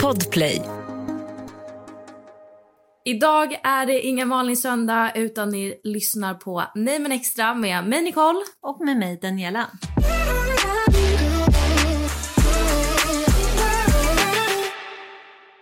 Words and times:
Podplay. 0.00 0.62
Idag 3.04 3.60
är 3.62 3.86
det 3.86 4.00
ingen 4.00 4.28
vanlig 4.28 4.58
söndag 4.58 5.12
utan 5.14 5.50
ni 5.50 5.80
lyssnar 5.84 6.34
på 6.34 6.64
Nej 6.74 6.98
men 6.98 7.12
extra 7.12 7.54
med 7.54 7.84
mig 7.84 8.02
Nicole. 8.02 8.38
Och 8.60 8.80
med 8.80 8.96
mig 8.96 9.18
Daniela. 9.22 9.70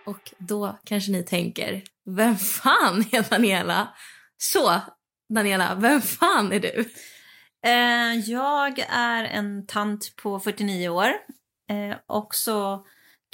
Och 0.05 0.33
då 0.37 0.79
kanske 0.83 1.11
ni 1.11 1.23
tänker, 1.23 1.83
vem 2.05 2.35
fan 2.35 3.05
är 3.11 3.29
Daniela? 3.29 3.87
Så 4.37 4.81
Daniela, 5.33 5.75
vem 5.75 6.01
fan 6.01 6.51
är 6.51 6.59
du? 6.59 6.89
Eh, 7.65 8.29
jag 8.29 8.79
är 8.89 9.23
en 9.23 9.65
tant 9.67 10.15
på 10.23 10.39
49 10.39 10.89
år. 10.89 11.09
Eh, 11.69 11.97
också 12.07 12.83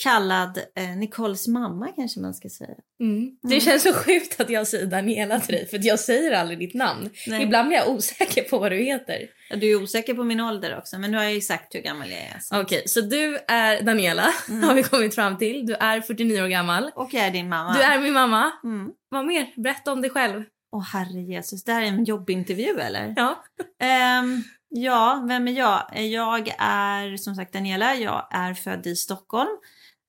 kallad 0.03 0.57
eh, 0.75 0.97
Nicoles 0.97 1.47
mamma 1.47 1.87
kanske 1.95 2.19
man 2.19 2.33
ska 2.33 2.49
säga. 2.49 2.75
Mm. 2.99 3.37
Det 3.41 3.59
känns 3.59 3.83
så 3.83 3.93
sjukt 3.93 4.41
att 4.41 4.49
jag 4.49 4.67
säger 4.67 4.85
Daniela 4.85 5.39
till 5.39 5.55
dig 5.55 5.67
för 5.67 5.77
att 5.77 5.85
jag 5.85 5.99
säger 5.99 6.31
aldrig 6.31 6.59
ditt 6.59 6.73
namn. 6.73 7.09
Nej. 7.27 7.43
Ibland 7.43 7.67
blir 7.67 7.77
jag 7.77 7.89
osäker 7.89 8.43
på 8.43 8.59
vad 8.59 8.71
du 8.71 8.77
heter. 8.77 9.19
Ja, 9.49 9.55
Du 9.55 9.71
är 9.71 9.83
osäker 9.83 10.13
på 10.13 10.23
min 10.23 10.39
ålder 10.39 10.77
också 10.77 10.99
men 10.99 11.11
nu 11.11 11.17
har 11.17 11.23
jag 11.23 11.33
ju 11.33 11.41
sagt 11.41 11.75
hur 11.75 11.79
gammal 11.79 12.09
jag 12.09 12.19
är. 12.19 12.39
Så. 12.41 12.61
Okej, 12.61 12.83
så 12.85 13.01
du 13.01 13.39
är 13.47 13.81
Daniela 13.81 14.33
har 14.63 14.73
vi 14.73 14.83
kommit 14.83 15.15
fram 15.15 15.37
till. 15.37 15.65
Du 15.65 15.73
är 15.73 16.01
49 16.01 16.41
år 16.41 16.47
gammal. 16.47 16.91
Och 16.95 17.13
jag 17.13 17.23
är 17.25 17.31
din 17.31 17.49
mamma. 17.49 17.73
Du 17.73 17.81
är 17.81 17.99
min 17.99 18.13
mamma. 18.13 18.51
Mm. 18.63 18.91
Vad 19.09 19.25
mer? 19.25 19.53
Berätta 19.55 19.91
om 19.91 20.01
dig 20.01 20.09
själv. 20.11 20.43
Åh 20.71 20.83
herre 20.83 21.21
Jesus, 21.21 21.63
det 21.63 21.71
här 21.71 21.81
är 21.81 21.85
en 21.85 22.03
jobbintervju 22.03 22.79
eller? 22.79 23.13
Ja. 23.17 23.43
Ehm, 23.79 24.43
ja, 24.69 25.25
vem 25.27 25.47
är 25.47 25.51
jag? 25.51 25.87
Jag 25.95 26.55
är 26.57 27.17
som 27.17 27.35
sagt 27.35 27.53
Daniela, 27.53 27.95
jag 27.95 28.27
är 28.31 28.53
född 28.53 28.87
i 28.87 28.95
Stockholm. 28.95 29.49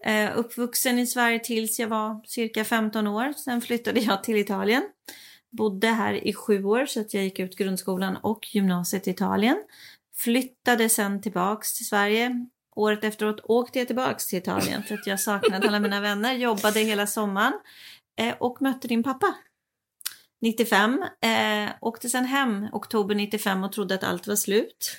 Eh, 0.07 0.39
uppvuxen 0.39 0.99
i 0.99 1.07
Sverige 1.07 1.39
tills 1.39 1.81
jag 1.81 1.89
var 1.89 2.21
cirka 2.27 2.65
15 2.65 3.07
år. 3.07 3.33
Sen 3.33 3.61
flyttade 3.61 4.01
jag 4.01 4.25
till 4.25 4.37
Italien. 4.37 4.83
Bodde 5.51 5.89
här 5.89 6.27
i 6.27 6.33
sju 6.33 6.65
år 6.65 6.87
så 6.87 7.01
att 7.01 7.15
jag 7.15 7.25
gick 7.25 7.39
ut 7.39 7.57
grundskolan 7.57 8.17
och 8.17 8.55
gymnasiet 8.55 9.09
i 9.09 9.11
Italien. 9.11 9.57
Flyttade 10.17 10.89
sen 10.89 11.23
tillbaks 11.23 11.77
till 11.77 11.87
Sverige. 11.87 12.47
Året 12.77 13.05
efteråt 13.05 13.41
åkte 13.45 13.79
jag 13.79 13.87
tillbaks 13.87 14.27
till 14.27 14.39
Italien 14.39 14.83
för 14.83 14.95
att 14.95 15.07
jag 15.07 15.21
saknade 15.21 15.69
alla 15.69 15.81
mina 15.81 16.01
vänner. 16.01 16.33
Jobbade 16.33 16.81
hela 16.81 17.07
sommaren 17.07 17.53
eh, 18.19 18.35
och 18.39 18.63
mötte 18.63 18.89
din 18.89 19.03
pappa. 19.03 19.35
95. 20.41 21.05
Eh, 21.21 21.71
åkte 21.81 22.09
sen 22.09 22.25
hem 22.25 22.69
oktober 22.73 23.15
95 23.15 23.65
och 23.65 23.73
trodde 23.73 23.95
att 23.95 24.05
allt 24.05 24.27
var 24.27 24.37
slut. 24.37 24.97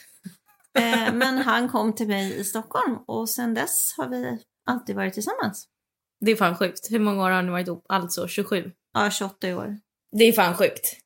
Eh, 0.78 1.14
men 1.14 1.38
han 1.38 1.70
kom 1.70 1.94
till 1.94 2.08
mig 2.08 2.40
i 2.40 2.44
Stockholm 2.44 2.98
och 3.06 3.30
sen 3.30 3.54
dess 3.54 3.94
har 3.98 4.08
vi 4.08 4.40
alltid 4.66 4.96
varit 4.96 5.14
tillsammans. 5.14 5.68
Det 6.20 6.32
är 6.32 6.36
fan 6.36 6.58
sjukt. 6.58 6.92
Hur 6.92 7.00
många 7.00 7.24
år 7.24 7.30
har 7.30 7.42
ni 7.42 7.52
varit 7.52 7.68
ihop? 7.68 7.86
Alltså 7.90 8.28
27. 8.28 8.72
Ja, 8.94 9.12
28 9.12 9.58
år. 9.58 9.78
Det 10.12 10.24
är 10.24 10.34
fan 10.34 10.58
sjukt. 10.58 10.98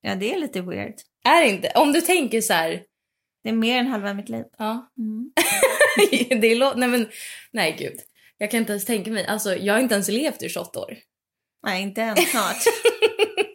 Ja, 0.00 0.14
det 0.14 0.34
är 0.34 0.38
lite 0.40 0.60
weird. 0.60 0.94
Är 1.24 1.42
det 1.42 1.48
inte? 1.48 1.72
Om 1.74 1.92
du 1.92 2.00
tänker 2.00 2.40
så 2.40 2.52
här. 2.52 2.82
Det 3.42 3.48
är 3.48 3.52
mer 3.52 3.78
än 3.78 3.86
halva 3.86 4.14
mitt 4.14 4.28
liv. 4.28 4.44
Ja. 4.58 4.90
Mm. 4.98 5.32
det 6.40 6.52
är 6.52 6.76
nej 6.76 6.88
men, 6.88 7.08
nej 7.52 7.76
gud. 7.78 8.00
Jag 8.38 8.50
kan 8.50 8.60
inte 8.60 8.72
ens 8.72 8.84
tänka 8.84 9.10
mig. 9.10 9.26
Alltså 9.26 9.56
jag 9.56 9.74
har 9.74 9.80
inte 9.80 9.94
ens 9.94 10.08
levt 10.08 10.42
i 10.42 10.48
28 10.48 10.80
år. 10.80 10.96
Nej, 11.62 11.82
inte 11.82 12.02
än. 12.02 12.16
Snart. 12.16 12.56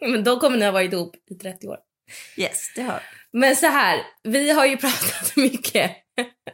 men 0.00 0.24
då 0.24 0.40
kommer 0.40 0.58
ni 0.58 0.64
ha 0.64 0.72
varit 0.72 0.92
ihop 0.92 1.16
i 1.30 1.34
30 1.34 1.68
år. 1.68 1.78
Yes, 2.36 2.72
det 2.74 2.82
har 2.82 3.02
Men 3.32 3.56
så 3.56 3.66
här, 3.66 4.02
vi 4.22 4.50
har 4.50 4.66
ju 4.66 4.76
pratat 4.86 5.36
mycket 5.36 5.90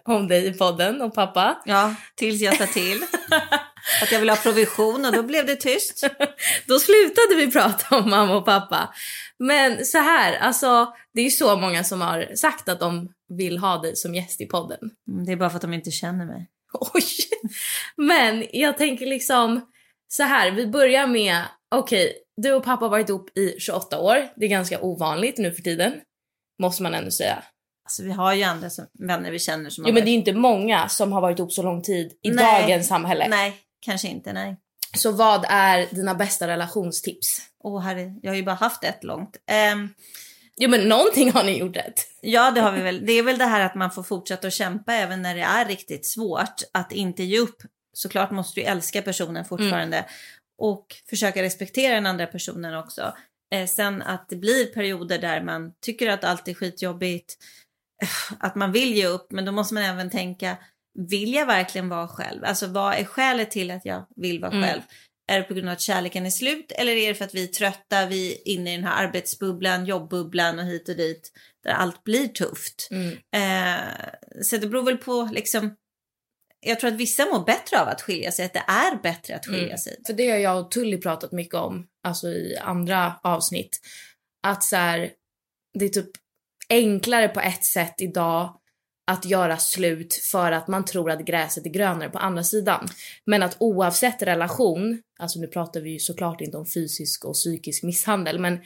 om 0.05 0.29
dig 0.29 0.47
i 0.47 0.53
podden 0.53 1.01
och 1.03 1.15
pappa. 1.15 1.63
Ja, 1.65 1.95
tills 2.15 2.41
jag 2.41 2.59
tar 2.59 2.67
till. 2.67 3.03
Att 4.03 4.13
jag 4.13 4.21
vill 4.21 4.31
ha 4.31 4.37
provision 4.37 5.05
och 5.05 5.13
då 5.13 5.23
blev 5.23 5.47
det 5.47 5.57
tyst. 5.57 6.05
Då 6.67 6.79
slutade 6.79 7.35
vi 7.37 7.51
prata 7.51 7.97
om 7.97 8.11
mamma 8.11 8.37
och 8.37 8.45
pappa. 8.45 8.95
Men 9.39 9.85
så 9.87 9.99
här, 9.99 10.39
alltså 10.39 10.95
det 11.15 11.21
är 11.21 11.25
ju 11.25 11.31
så 11.31 11.57
många 11.57 11.85
som 11.85 12.01
har 12.01 12.37
sagt 12.37 12.69
att 12.69 12.81
de 12.81 13.13
vill 13.39 13.59
ha 13.59 13.79
dig 13.79 13.97
som 13.97 14.15
gäst 14.15 14.41
i 14.41 14.47
podden. 14.47 14.79
Mm, 15.11 15.25
Det 15.25 15.33
är 15.33 15.37
bara 15.37 15.51
för 15.51 15.57
att 15.57 15.63
de 15.63 15.75
inte 15.75 15.91
känner 15.91 16.27
mig. 16.27 16.49
Oj! 16.95 17.05
Men 17.97 18.47
jag 18.53 18.79
tänker 18.79 19.07
liksom 19.07 19.61
så 20.09 20.23
här, 20.23 20.51
vi 20.51 20.67
börjar 20.67 21.07
med, 21.07 21.45
okej, 21.75 22.13
du 22.37 22.53
och 22.53 22.65
pappa 22.65 22.85
har 22.85 22.91
varit 22.91 23.09
ihop 23.09 23.39
i 23.39 23.57
28 23.61 23.99
år. 24.01 24.29
Det 24.37 24.45
är 24.45 24.49
ganska 24.49 24.81
ovanligt 24.81 25.39
nu 25.39 25.53
för 25.53 25.63
tiden. 25.63 25.93
Måste 26.63 26.83
man 26.83 26.95
ändå 26.95 27.11
säga. 27.11 27.43
Alltså 27.85 28.03
vi 28.03 28.13
har 28.13 28.35
ju 28.35 28.43
andra 28.43 28.71
som, 28.71 28.87
vänner 28.99 29.31
vi 29.31 29.39
känner 29.39 29.71
som 29.71 29.85
Jo 29.85 29.89
har 29.89 29.95
men 29.95 30.05
det 30.05 30.11
är 30.11 30.15
inte 30.15 30.33
många 30.33 30.89
som 30.89 31.13
har 31.13 31.21
varit 31.21 31.39
ihop 31.39 31.53
så 31.53 31.63
lång 31.63 31.83
tid 31.83 32.13
i 32.23 32.31
Nej. 32.31 32.63
dagens 32.63 32.89
samhälle. 32.89 33.29
Nej, 33.29 33.57
kanske 33.81 34.09
inte. 34.09 34.33
Nej. 34.33 34.57
Så 34.97 35.13
vad 35.13 35.45
är 35.49 35.87
dina 35.95 36.15
bästa 36.15 36.47
relationstips? 36.49 37.39
Åh 37.65 37.81
herre, 37.83 38.15
jag 38.23 38.31
har 38.31 38.37
ju 38.37 38.43
bara 38.43 38.55
haft 38.55 38.85
ett 38.85 39.05
långt. 39.05 39.37
Ehm, 39.47 39.89
Jo 40.57 40.71
men 40.71 40.89
någonting 40.89 41.33
har 41.33 41.45
ni 41.45 41.59
gjort 41.59 41.77
rätt. 41.77 42.07
ja, 42.21 42.51
det 42.51 42.61
har 42.61 42.73
vi 42.73 42.83
väl. 42.83 43.07
Det 43.07 43.13
är 43.13 43.23
väl 43.23 43.39
det 43.39 43.45
här 43.45 43.61
att 43.61 43.75
man 43.75 43.91
får 43.91 44.03
fortsätta 44.03 44.47
att 44.47 44.53
kämpa 44.53 44.95
även 44.95 45.23
när 45.23 45.35
det 45.35 45.41
är 45.43 45.65
riktigt 45.65 46.07
svårt. 46.07 46.55
Att 46.73 46.93
inte 46.93 47.23
ge 47.23 47.39
upp. 47.39 47.57
Såklart 47.93 48.31
måste 48.31 48.61
du 48.61 48.65
älska 48.65 49.03
personen 49.03 49.45
fortfarande. 49.45 50.05
Och 50.63 50.87
försöka 51.11 51.43
respektera 51.43 51.95
den 51.95 52.07
andra 52.07 52.27
personen 52.27 52.75
också. 52.75 53.15
Eh, 53.55 53.67
sen 53.67 54.03
att 54.03 54.29
det 54.29 54.37
blir 54.37 54.67
perioder 54.67 55.19
där 55.19 55.43
man 55.43 55.73
tycker 55.81 56.09
att 56.09 56.25
allt 56.25 56.49
är 56.49 56.55
skitjobbigt. 56.55 57.35
eh, 58.03 58.37
Att 58.39 58.55
man 58.55 58.73
vill 58.73 58.95
ge 58.95 59.07
upp, 59.07 59.33
men 59.33 59.45
då 59.45 59.53
måste 59.53 59.75
man 59.75 59.83
även 59.83 60.11
tänka, 60.11 60.57
vill 61.11 61.35
jag 61.35 61.47
verkligen 61.47 61.89
vara 61.89 62.09
själv? 62.09 62.45
Alltså 62.45 62.67
vad 62.67 62.95
är 62.95 63.05
skälet 63.05 63.51
till 63.51 63.71
att 63.71 63.85
jag 63.85 64.07
vill 64.17 64.41
vara 64.41 64.53
Mm. 64.53 64.69
själv? 64.69 64.83
Är 65.33 65.39
det 65.39 65.45
på 65.45 65.55
grund 65.55 65.69
av 65.69 65.73
att 65.73 65.81
kärleken 65.81 66.27
är 66.27 66.31
slut 66.31 66.73
eller 66.73 66.93
är 66.97 67.09
det 67.09 67.15
för 67.15 67.25
att 67.25 67.35
vi 67.35 67.43
är 67.43 67.47
trötta, 67.47 68.07
vi 68.07 68.33
är 68.33 68.49
inne 68.49 68.73
i 68.73 68.77
den 68.77 68.85
här 68.85 69.07
arbetsbubblan, 69.07 69.87
jobbbubblan 69.87 70.59
och 70.59 70.65
hit 70.65 70.89
och 70.89 70.97
dit 70.97 71.33
där 71.65 71.71
allt 71.71 72.05
blir 72.05 72.29
tufft. 72.29 72.89
Mm. 72.91 73.09
Eh, 73.35 73.85
så 74.43 74.57
det 74.57 74.67
beror 74.67 74.83
väl 74.83 74.97
på 74.99 75.29
liksom, 75.33 75.77
jag 76.67 76.81
tror 76.81 76.91
att 76.91 76.97
vissa 76.97 77.27
mår 77.27 77.45
bättre 77.45 77.81
av 77.81 77.89
att 77.89 78.03
skilja 78.03 78.33
sig, 78.33 78.45
att 78.45 78.53
det 78.53 78.65
är 78.67 79.03
bättre 79.03 79.37
att 79.37 79.47
skilja 79.47 79.65
Mm. 79.65 79.79
sig. 79.79 79.97
För 80.07 80.13
det 80.13 80.31
har 80.31 80.39
jag 80.39 80.61
och 80.61 80.71
Tully 80.71 80.99
pratat 81.01 81.33
mycket 81.33 81.55
om, 81.55 81.87
alltså 82.05 82.29
i 82.29 82.57
andra 82.57 83.15
avsnitt. 83.23 83.81
Att 84.43 84.63
så 84.63 84.77
här, 84.77 85.11
det 85.79 85.85
är 85.85 85.89
typ 85.89 86.11
enklare 86.69 87.29
på 87.29 87.41
ett 87.41 87.65
sätt 87.65 87.95
idag 87.99 88.59
att 89.11 89.25
göra 89.25 89.57
slut 89.57 90.15
för 90.33 90.53
att 90.53 90.69
man 90.69 90.85
tror 90.85 91.11
att 91.11 91.21
gräset 91.21 91.67
är 91.67 91.71
grönare 91.71 92.11
på 92.11 92.19
andra 92.19 92.45
sidan. 92.45 92.89
Men 93.27 93.43
att 93.43 93.57
oavsett 93.61 94.23
relation, 94.23 95.03
alltså 95.19 95.39
nu 95.41 95.47
pratar 95.47 95.81
vi 95.81 95.91
ju 95.91 95.99
såklart 95.99 96.41
inte 96.41 96.57
om 96.57 96.67
fysisk 96.67 97.25
och 97.25 97.35
psykisk 97.35 97.83
misshandel, 97.83 98.39
men 98.39 98.61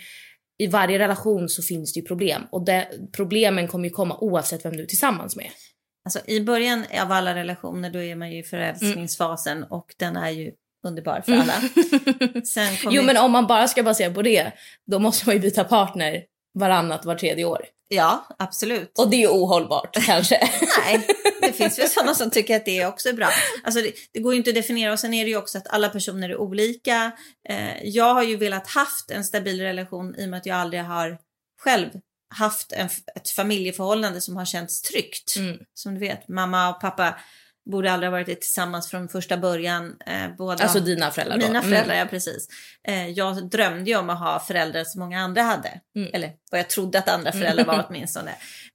i 0.58 0.66
varje 0.66 0.98
relation 0.98 1.48
så 1.48 1.62
finns 1.62 1.92
det 1.92 2.00
ju 2.00 2.06
problem 2.06 2.42
och 2.52 2.64
det, 2.64 2.88
problemen 3.12 3.68
kommer 3.68 3.84
ju 3.84 3.90
komma 3.90 4.16
oavsett 4.18 4.64
vem 4.64 4.76
du 4.76 4.82
är 4.82 4.86
tillsammans 4.86 5.36
med. 5.36 5.50
Alltså 6.06 6.20
i 6.26 6.40
början 6.40 6.84
av 7.02 7.12
alla 7.12 7.34
relationer 7.34 7.90
då 7.90 8.02
är 8.02 8.16
man 8.16 8.32
ju 8.32 8.38
i 8.38 8.42
förälskningsfasen 8.42 9.64
och 9.64 9.94
den 9.96 10.16
är 10.16 10.30
ju 10.30 10.52
underbar 10.86 11.20
för 11.20 11.32
alla. 11.32 11.54
Sen 12.44 12.76
Jo 12.90 13.02
men 13.02 13.16
om 13.16 13.32
man 13.32 13.46
bara 13.46 13.68
ska 13.68 13.82
basera 13.82 14.10
på 14.10 14.22
det, 14.22 14.52
då 14.86 14.98
måste 14.98 15.26
man 15.26 15.34
ju 15.34 15.40
byta 15.40 15.64
partner 15.64 16.22
varannat, 16.54 17.04
var 17.04 17.14
tredje 17.14 17.44
år. 17.44 17.66
Ja, 17.88 18.26
absolut. 18.38 18.98
Och 18.98 19.10
det 19.10 19.22
är 19.22 19.28
ohållbart 19.28 19.96
kanske. 20.06 20.50
Nej, 20.84 21.06
det 21.40 21.52
finns 21.52 21.78
väl 21.78 21.88
sådana 21.90 22.14
som 22.14 22.30
tycker 22.30 22.56
att 22.56 22.64
det 22.64 22.86
också 22.86 23.08
är 23.08 23.12
bra. 23.12 23.28
Alltså 23.64 23.80
det, 23.80 23.92
det 24.12 24.20
går 24.20 24.32
ju 24.32 24.38
inte 24.38 24.50
att 24.50 24.56
definiera 24.56 24.92
och 24.92 25.00
sen 25.00 25.14
är 25.14 25.24
det 25.24 25.30
ju 25.30 25.36
också 25.36 25.58
att 25.58 25.68
alla 25.68 25.88
personer 25.88 26.30
är 26.30 26.36
olika. 26.36 27.12
Eh, 27.48 27.84
jag 27.84 28.14
har 28.14 28.22
ju 28.22 28.36
velat 28.36 28.66
haft 28.66 29.10
en 29.10 29.24
stabil 29.24 29.60
relation 29.60 30.14
i 30.18 30.24
och 30.24 30.28
med 30.28 30.38
att 30.38 30.46
jag 30.46 30.56
aldrig 30.56 30.82
har 30.82 31.18
själv 31.60 31.90
haft 32.38 32.72
en, 32.72 32.88
ett 33.16 33.28
familjeförhållande 33.28 34.20
som 34.20 34.36
har 34.36 34.44
känts 34.44 34.82
tryggt. 34.82 35.36
Mm. 35.36 35.58
Som 35.74 35.94
du 35.94 36.00
vet, 36.00 36.28
mamma 36.28 36.68
och 36.68 36.80
pappa 36.80 37.14
borde 37.70 37.92
aldrig 37.92 38.10
ha 38.10 38.18
varit 38.18 38.40
tillsammans 38.40 38.90
från 38.90 39.08
första 39.08 39.36
början. 39.36 39.96
Eh, 40.06 40.36
båda... 40.38 40.64
Alltså 40.64 40.80
dina 40.80 41.10
föräldrar 41.10 41.38
då? 41.38 41.46
Mina 41.46 41.58
Mm. 41.58 41.70
föräldrar, 41.70 41.94
ja 41.94 42.04
precis. 42.04 42.48
Eh, 42.88 43.08
jag 43.08 43.50
drömde 43.50 43.90
ju 43.90 43.96
om 43.96 44.10
att 44.10 44.18
ha 44.18 44.40
föräldrar 44.40 44.84
som 44.84 45.00
många 45.00 45.20
andra 45.20 45.42
hade. 45.42 45.80
Mm. 45.96 46.10
Eller 46.12 46.32
vad 46.50 46.60
jag 46.60 46.68
trodde 46.70 46.98
att 46.98 47.08
andra 47.08 47.32
föräldrar 47.32 47.64
var 47.64 47.86
åtminstone. 47.88 48.30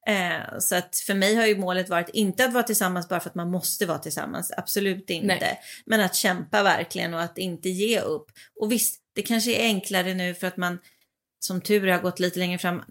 Eh, 0.07 0.60
så 0.60 0.75
att 0.75 0.96
för 0.96 1.14
mig 1.14 1.36
har 1.36 1.46
ju 1.46 1.57
målet 1.57 1.90
varit 1.90 2.10
inte 2.10 2.46
att 2.46 2.54
vara 2.54 2.64
tillsammans 2.64 3.10
bara 3.10 3.19
för 3.19 3.30
att 3.30 3.36
man 3.36 3.52
måste 3.52 3.86
vara 3.86 4.00
tillsammans. 4.00 4.52
Absolut 4.57 5.10
inte. 5.10 5.28
Nej. 5.28 5.60
Men 5.86 6.02
att 6.02 6.16
kämpa 6.16 6.64
verkligen 6.64 7.14
och 7.14 7.22
att 7.22 7.38
inte 7.38 7.69
ge 7.69 8.00
upp. 8.00 8.25
Och 8.62 8.72
visst, 8.72 9.02
det 9.16 9.22
kanske 9.22 9.52
är 9.56 9.64
enklare 9.64 10.14
nu 10.14 10.34
för 10.36 10.48
att 10.48 10.57
man 10.57 10.80
som 11.40 11.62
tur 11.62 11.88
har 11.88 12.00
gått 12.00 12.19
lite 12.19 12.40
längre 12.40 12.57
fram. 12.57 12.84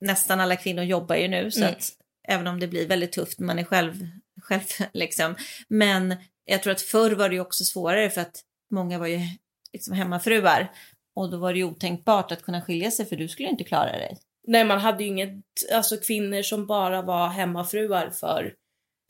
Nästan 0.00 0.40
alla 0.40 0.56
kvinnor 0.56 0.84
jobbar 0.84 1.16
ju 1.16 1.28
nu 1.28 1.50
så 1.50 1.60
Mm. 1.60 1.72
att 1.72 1.88
även 2.28 2.46
om 2.46 2.60
det 2.60 2.66
blir 2.68 2.86
väldigt 2.88 3.12
tufft, 3.12 3.38
man 3.38 3.58
är 3.58 3.64
själv, 3.64 3.94
själv 4.42 4.60
liksom. 4.92 5.34
Men 5.68 6.16
jag 6.44 6.62
tror 6.62 6.72
att 6.72 6.80
förr 6.82 7.10
var 7.10 7.28
det 7.28 7.34
ju 7.34 7.40
också 7.40 7.64
svårare 7.64 8.10
för 8.10 8.20
att 8.20 8.40
många 8.70 8.98
var 8.98 9.06
ju 9.06 9.20
liksom 9.72 9.94
hemmafruar. 9.94 10.72
Och 11.14 11.30
då 11.30 11.36
var 11.36 11.52
det 11.52 11.58
ju 11.58 11.64
otänkbart 11.64 12.32
att 12.32 12.42
kunna 12.42 12.62
skilja 12.62 12.90
sig 12.90 13.06
för 13.06 13.16
du 13.16 13.28
skulle 13.28 13.48
inte 13.48 13.64
klara 13.64 13.92
dig. 13.92 14.18
Nej, 14.46 14.64
man 14.64 14.78
hade 14.78 15.04
ju 15.04 15.10
inget, 15.10 15.34
alltså 15.72 15.96
kvinnor 15.96 16.42
som 16.42 16.66
bara 16.66 17.02
var 17.02 17.28
hemmafruar 17.28 18.10
för 18.10 18.54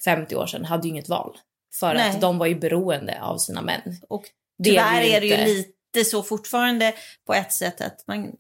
50 0.05 0.37
år 0.37 0.47
sedan 0.47 0.65
hade 0.65 0.83
ju 0.89 0.91
inget 0.91 1.09
val. 1.09 1.39
För 1.81 1.95
Nej. 1.95 2.11
att 2.11 2.21
de 2.21 2.39
var 2.39 2.47
ju 2.47 2.55
beroende 2.55 3.23
av 3.23 3.39
sina 3.39 3.63
män. 3.63 3.81
Och 4.09 4.25
Det 4.59 4.71
tyvärr 4.71 5.01
blir 5.03 5.15
är 5.17 5.21
det 5.21 5.27
ju 5.27 5.59
inte- 5.59 5.71
lite 5.95 6.11
så 6.11 6.23
fortfarande 6.23 6.95
på 7.27 7.35
ett 7.35 7.53
sätt 7.53 7.81
att 7.81 8.05
man, 8.07 8.33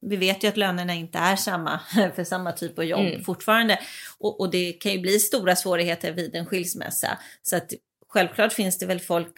vi 0.00 0.16
vet 0.16 0.44
ju 0.44 0.48
att 0.48 0.56
lönerna 0.56 0.94
inte 0.94 1.18
är 1.18 1.36
samma 1.36 1.80
för 2.14 2.24
samma 2.24 2.52
typ 2.52 2.78
av 2.78 2.84
jobb 2.84 3.00
Mm. 3.06 3.24
fortfarande. 3.24 3.78
Och, 4.18 4.40
och 4.40 4.50
det 4.50 4.72
kan 4.72 4.92
ju 4.92 4.98
bli 4.98 5.18
stora 5.18 5.56
svårigheter 5.56 6.12
vid 6.12 6.34
en 6.34 6.46
skilsmässa. 6.46 7.18
Så 7.42 7.56
att 7.56 7.72
självklart 8.08 8.52
finns 8.52 8.78
det 8.78 8.86
väl 8.86 9.00
folk, 9.00 9.32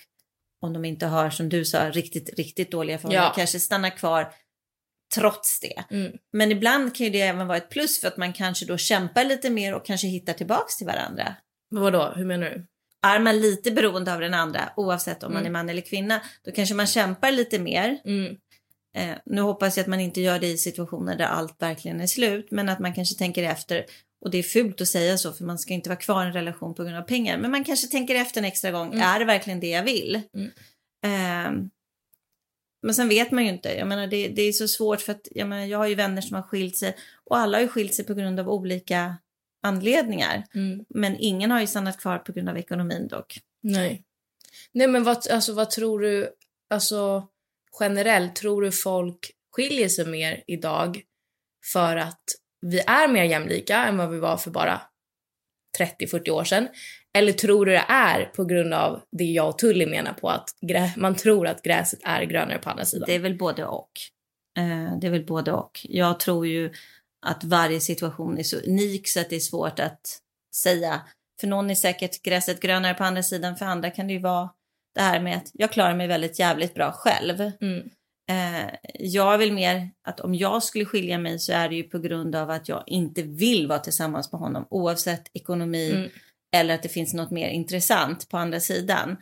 om 0.62 0.72
de 0.72 0.84
inte 0.84 1.06
har 1.06 1.30
som 1.30 1.48
du 1.48 1.64
sa 1.64 1.90
riktigt, 1.90 2.38
riktigt 2.38 2.70
dåliga 2.70 2.98
förhållanden, 2.98 3.28
Ja. 3.28 3.34
kanske 3.36 3.60
stannar 3.60 3.90
kvar 3.96 4.32
trots 5.14 5.60
det. 5.60 5.84
Mm. 5.90 6.12
Men 6.32 6.52
ibland 6.52 6.96
kan 6.96 7.06
ju 7.06 7.12
det 7.12 7.20
även 7.20 7.46
vara 7.46 7.58
ett 7.58 7.70
plus 7.70 8.00
för 8.00 8.08
att 8.08 8.16
man 8.16 8.32
kanske 8.32 8.66
då 8.66 8.76
kämpar 8.76 9.24
lite 9.24 9.50
mer 9.50 9.74
och 9.74 9.86
kanske 9.86 10.06
hittar 10.06 10.32
tillbaks 10.32 10.76
till 10.76 10.86
varandra. 10.86 11.34
Vadå, 11.70 12.12
hur 12.16 12.24
menar 12.24 12.50
du? 12.50 12.66
Är 13.06 13.18
man 13.20 13.40
lite 13.40 13.70
beroende 13.70 14.14
av 14.14 14.20
den 14.20 14.34
andra, 14.34 14.72
oavsett 14.76 15.22
om 15.22 15.32
man 15.32 15.42
Mm. 15.42 15.50
är 15.54 15.58
man 15.58 15.68
eller 15.68 15.82
kvinna, 15.82 16.20
då 16.44 16.50
kanske 16.52 16.74
man 16.74 16.86
kämpar 16.86 17.30
lite 17.32 17.58
mer. 17.58 17.98
Mm. 18.04 18.36
Eh, 18.96 19.16
nu 19.26 19.40
hoppas 19.40 19.76
jag 19.76 19.82
att 19.84 19.88
man 19.88 20.00
inte 20.00 20.20
gör 20.20 20.38
det 20.38 20.46
i 20.46 20.58
situationer 20.58 21.16
där 21.16 21.24
allt 21.26 21.62
verkligen 21.62 22.00
är 22.00 22.06
slut, 22.06 22.48
men 22.50 22.68
att 22.68 22.78
man 22.78 22.94
kanske 22.94 23.14
tänker 23.18 23.42
efter. 23.42 23.84
Och 24.24 24.30
det 24.30 24.38
är 24.38 24.42
fult 24.42 24.80
att 24.80 24.88
säga 24.88 25.18
så, 25.18 25.32
för 25.32 25.44
man 25.44 25.58
ska 25.58 25.74
inte 25.74 25.88
vara 25.90 25.98
kvar 25.98 26.24
i 26.24 26.26
en 26.26 26.32
relation 26.32 26.74
på 26.74 26.82
grund 26.84 26.96
av 26.96 27.02
pengar. 27.02 27.38
Men 27.38 27.50
man 27.50 27.64
kanske 27.64 27.86
tänker 27.86 28.14
efter 28.14 28.40
en 28.40 28.44
extra 28.44 28.70
gång, 28.70 28.86
Mm. 28.86 29.00
är 29.00 29.18
det 29.18 29.24
verkligen 29.24 29.60
det 29.60 29.68
jag 29.70 29.82
vill? 29.84 30.22
Mm. 30.34 30.50
Ehm, 31.06 31.70
men 32.82 32.94
sen 32.94 33.08
vet 33.08 33.30
man 33.30 33.44
ju 33.44 33.50
inte. 33.50 33.68
Jag 33.78 33.88
menar, 33.88 34.06
det, 34.06 34.28
det 34.28 34.42
är 34.42 34.52
så 34.52 34.68
svårt 34.68 35.00
för 35.00 35.12
att 35.12 35.28
jag, 35.30 35.48
menar, 35.48 35.64
jag 35.66 35.78
har 35.78 35.86
ju 35.86 35.94
vänner 35.94 36.22
som 36.22 36.34
har 36.34 36.42
skilt 36.42 36.76
sig 36.76 36.96
och 37.24 37.38
alla 37.38 37.56
har 37.58 37.62
ju 37.62 37.68
skilt 37.68 37.94
sig 37.94 38.04
på 38.04 38.14
grund 38.14 38.40
av 38.40 38.48
olika 38.48 39.16
anledningar. 39.62 40.44
Mm. 40.54 40.84
Men 40.88 41.16
ingen 41.18 41.50
har 41.50 41.60
ju 41.60 41.66
stannat 41.66 42.00
kvar 42.00 42.18
på 42.18 42.32
grund 42.32 42.48
av 42.48 42.58
ekonomin 42.58 43.08
dock. 43.08 43.38
Nej. 43.62 44.04
Nej 44.72 44.88
men 44.88 45.04
vad, 45.04 45.28
alltså, 45.30 45.52
vad 45.52 45.70
tror 45.70 46.00
du, 46.00 46.30
alltså 46.70 47.28
generellt, 47.80 48.36
tror 48.36 48.62
du 48.62 48.72
folk 48.72 49.30
skiljer 49.52 49.88
sig 49.88 50.06
mer 50.06 50.42
idag 50.46 51.02
för 51.72 51.96
att 51.96 52.22
vi 52.60 52.80
är 52.80 53.08
mer 53.08 53.24
jämlika 53.24 53.86
än 53.86 53.96
vad 53.96 54.10
vi 54.10 54.18
var 54.18 54.36
för 54.36 54.50
bara 54.50 54.80
30-40 55.78 56.30
år 56.30 56.44
sedan? 56.44 56.68
Eller 57.14 57.32
tror 57.32 57.66
du 57.66 57.72
det 57.72 57.84
är 57.88 58.24
på 58.24 58.44
grund 58.44 58.74
av 58.74 59.02
det 59.10 59.24
jag 59.24 59.48
och 59.48 59.58
Tully 59.58 59.86
menar 59.86 60.12
på 60.12 60.28
att 60.28 60.48
man 60.96 61.14
tror 61.14 61.46
att 61.46 61.62
gräset 61.62 62.00
är 62.04 62.22
grönare 62.22 62.58
på 62.58 62.70
andra 62.70 62.84
sidan? 62.84 63.06
Det 63.06 63.14
är 63.14 63.18
väl 63.18 63.38
både 63.38 63.64
och. 63.64 63.90
Eh, 64.58 64.98
det 65.00 65.06
är 65.06 65.10
väl 65.10 65.26
både 65.26 65.52
och. 65.52 65.80
Jag 65.82 66.20
tror 66.20 66.46
ju 66.46 66.72
att 67.26 67.44
varje 67.44 67.80
situation 67.80 68.38
är 68.38 68.42
så 68.42 68.56
unik 68.56 69.08
så 69.08 69.20
att 69.20 69.30
det 69.30 69.36
är 69.36 69.40
svårt 69.40 69.80
att 69.80 70.00
säga. 70.56 71.02
För 71.40 71.46
någon 71.46 71.70
är 71.70 71.74
säkert 71.74 72.22
gräset 72.22 72.60
grönare 72.60 72.94
på 72.94 73.04
andra 73.04 73.22
sidan, 73.22 73.56
för 73.56 73.66
andra 73.66 73.90
kan 73.90 74.06
det 74.06 74.12
ju 74.12 74.18
vara 74.18 74.50
det 74.94 75.00
här 75.00 75.20
med 75.20 75.36
att 75.36 75.50
jag 75.52 75.72
klarar 75.72 75.94
mig 75.94 76.06
väldigt 76.06 76.38
jävligt 76.38 76.74
bra 76.74 76.92
själv. 76.92 77.52
Mm. 77.60 77.90
Eh, 78.30 78.74
jag 78.98 79.38
vill 79.38 79.52
mer 79.52 79.90
att 80.08 80.20
om 80.20 80.34
jag 80.34 80.62
skulle 80.62 80.84
skilja 80.84 81.18
mig 81.18 81.38
så 81.38 81.52
är 81.52 81.68
det 81.68 81.74
ju 81.74 81.82
på 81.82 81.98
grund 81.98 82.34
av 82.36 82.50
att 82.50 82.68
jag 82.68 82.84
inte 82.86 83.22
vill 83.22 83.66
vara 83.66 83.78
tillsammans 83.78 84.32
med 84.32 84.40
honom 84.40 84.66
oavsett 84.70 85.30
ekonomi 85.32 85.90
Mm. 85.90 86.10
eller 86.56 86.74
att 86.74 86.82
det 86.82 86.88
finns 86.88 87.14
något 87.14 87.30
mer 87.30 87.48
intressant 87.48 88.28
på 88.28 88.38
andra 88.38 88.60
sidan. 88.60 89.16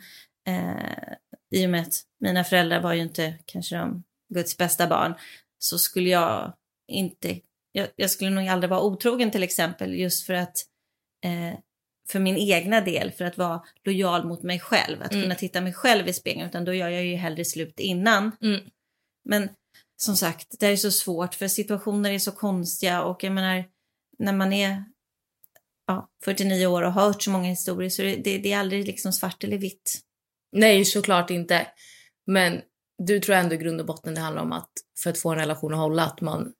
Eh, 0.47 1.13
I 1.51 1.65
och 1.65 1.69
med 1.69 1.81
att 1.81 1.93
mina 2.19 2.43
föräldrar 2.43 2.81
var 2.81 2.93
ju 2.93 3.01
inte 3.01 3.33
kanske 3.45 3.75
de 3.75 4.03
Guds 4.33 4.57
bästa 4.57 4.87
barn 4.87 5.13
så 5.59 5.77
skulle 5.77 6.09
jag 6.09 6.53
inte, 6.91 7.39
jag, 7.77 7.87
jag 7.95 8.11
skulle 8.11 8.29
nog 8.29 8.47
aldrig 8.47 8.69
vara 8.69 8.81
otrogen 8.81 9.31
till 9.31 9.43
exempel 9.43 9.93
just 9.93 10.25
för 10.25 10.33
att 10.33 10.57
eh, 11.25 11.59
för 12.09 12.19
min 12.19 12.37
egna 12.37 12.81
del, 12.81 13.11
för 13.11 13.25
att 13.25 13.37
vara 13.37 13.61
lojal 13.83 14.27
mot 14.27 14.43
mig 14.43 14.59
själv, 14.59 15.01
att 15.01 15.11
Mm. 15.11 15.23
kunna 15.23 15.35
titta 15.35 15.61
mig 15.61 15.73
själv 15.73 16.07
i 16.07 16.13
spegeln, 16.13 16.47
utan 16.47 16.65
då 16.65 16.73
gör 16.73 16.89
jag 16.89 17.05
ju 17.05 17.15
hellre 17.15 17.45
slut 17.45 17.79
innan. 17.79 18.31
Mm. 18.41 18.61
Men 19.25 19.49
som 19.97 20.15
sagt, 20.15 20.55
det 20.59 20.67
är 20.67 20.75
så 20.75 20.91
svårt 20.91 21.35
för 21.35 21.47
situationer 21.47 22.11
är 22.11 22.19
så 22.19 22.31
konstiga 22.31 23.03
och 23.03 23.23
jag 23.23 23.33
menar 23.33 23.65
när 24.19 24.33
man 24.33 24.53
är 24.53 24.83
ja, 25.87 26.09
49 26.25 26.65
år 26.67 26.83
och 26.83 26.93
har 26.93 27.03
hört 27.03 27.21
så 27.23 27.31
många 27.31 27.49
historier 27.49 27.89
så 27.89 28.01
det, 28.01 28.15
det, 28.15 28.37
det 28.37 28.53
är 28.53 28.57
aldrig 28.59 28.85
liksom 28.85 29.13
svart 29.13 29.43
eller 29.43 29.57
vitt. 29.57 29.99
Nej, 30.51 30.85
såklart 30.85 31.29
inte. 31.29 31.67
Men 32.25 32.61
du 33.03 33.19
tror 33.19 33.35
ändå 33.35 33.55
i 33.55 33.57
grund 33.57 33.79
och 33.79 33.87
botten 33.87 34.15
det 34.15 34.21
handlar 34.21 34.41
om 34.41 34.51
att 34.51 34.71
för 35.03 35.09
att 35.09 35.17
få 35.17 35.31
en 35.31 35.39
relation 35.39 35.73
att 35.73 35.79
hålla 35.79 36.05
att 36.05 36.21
man 36.21 36.53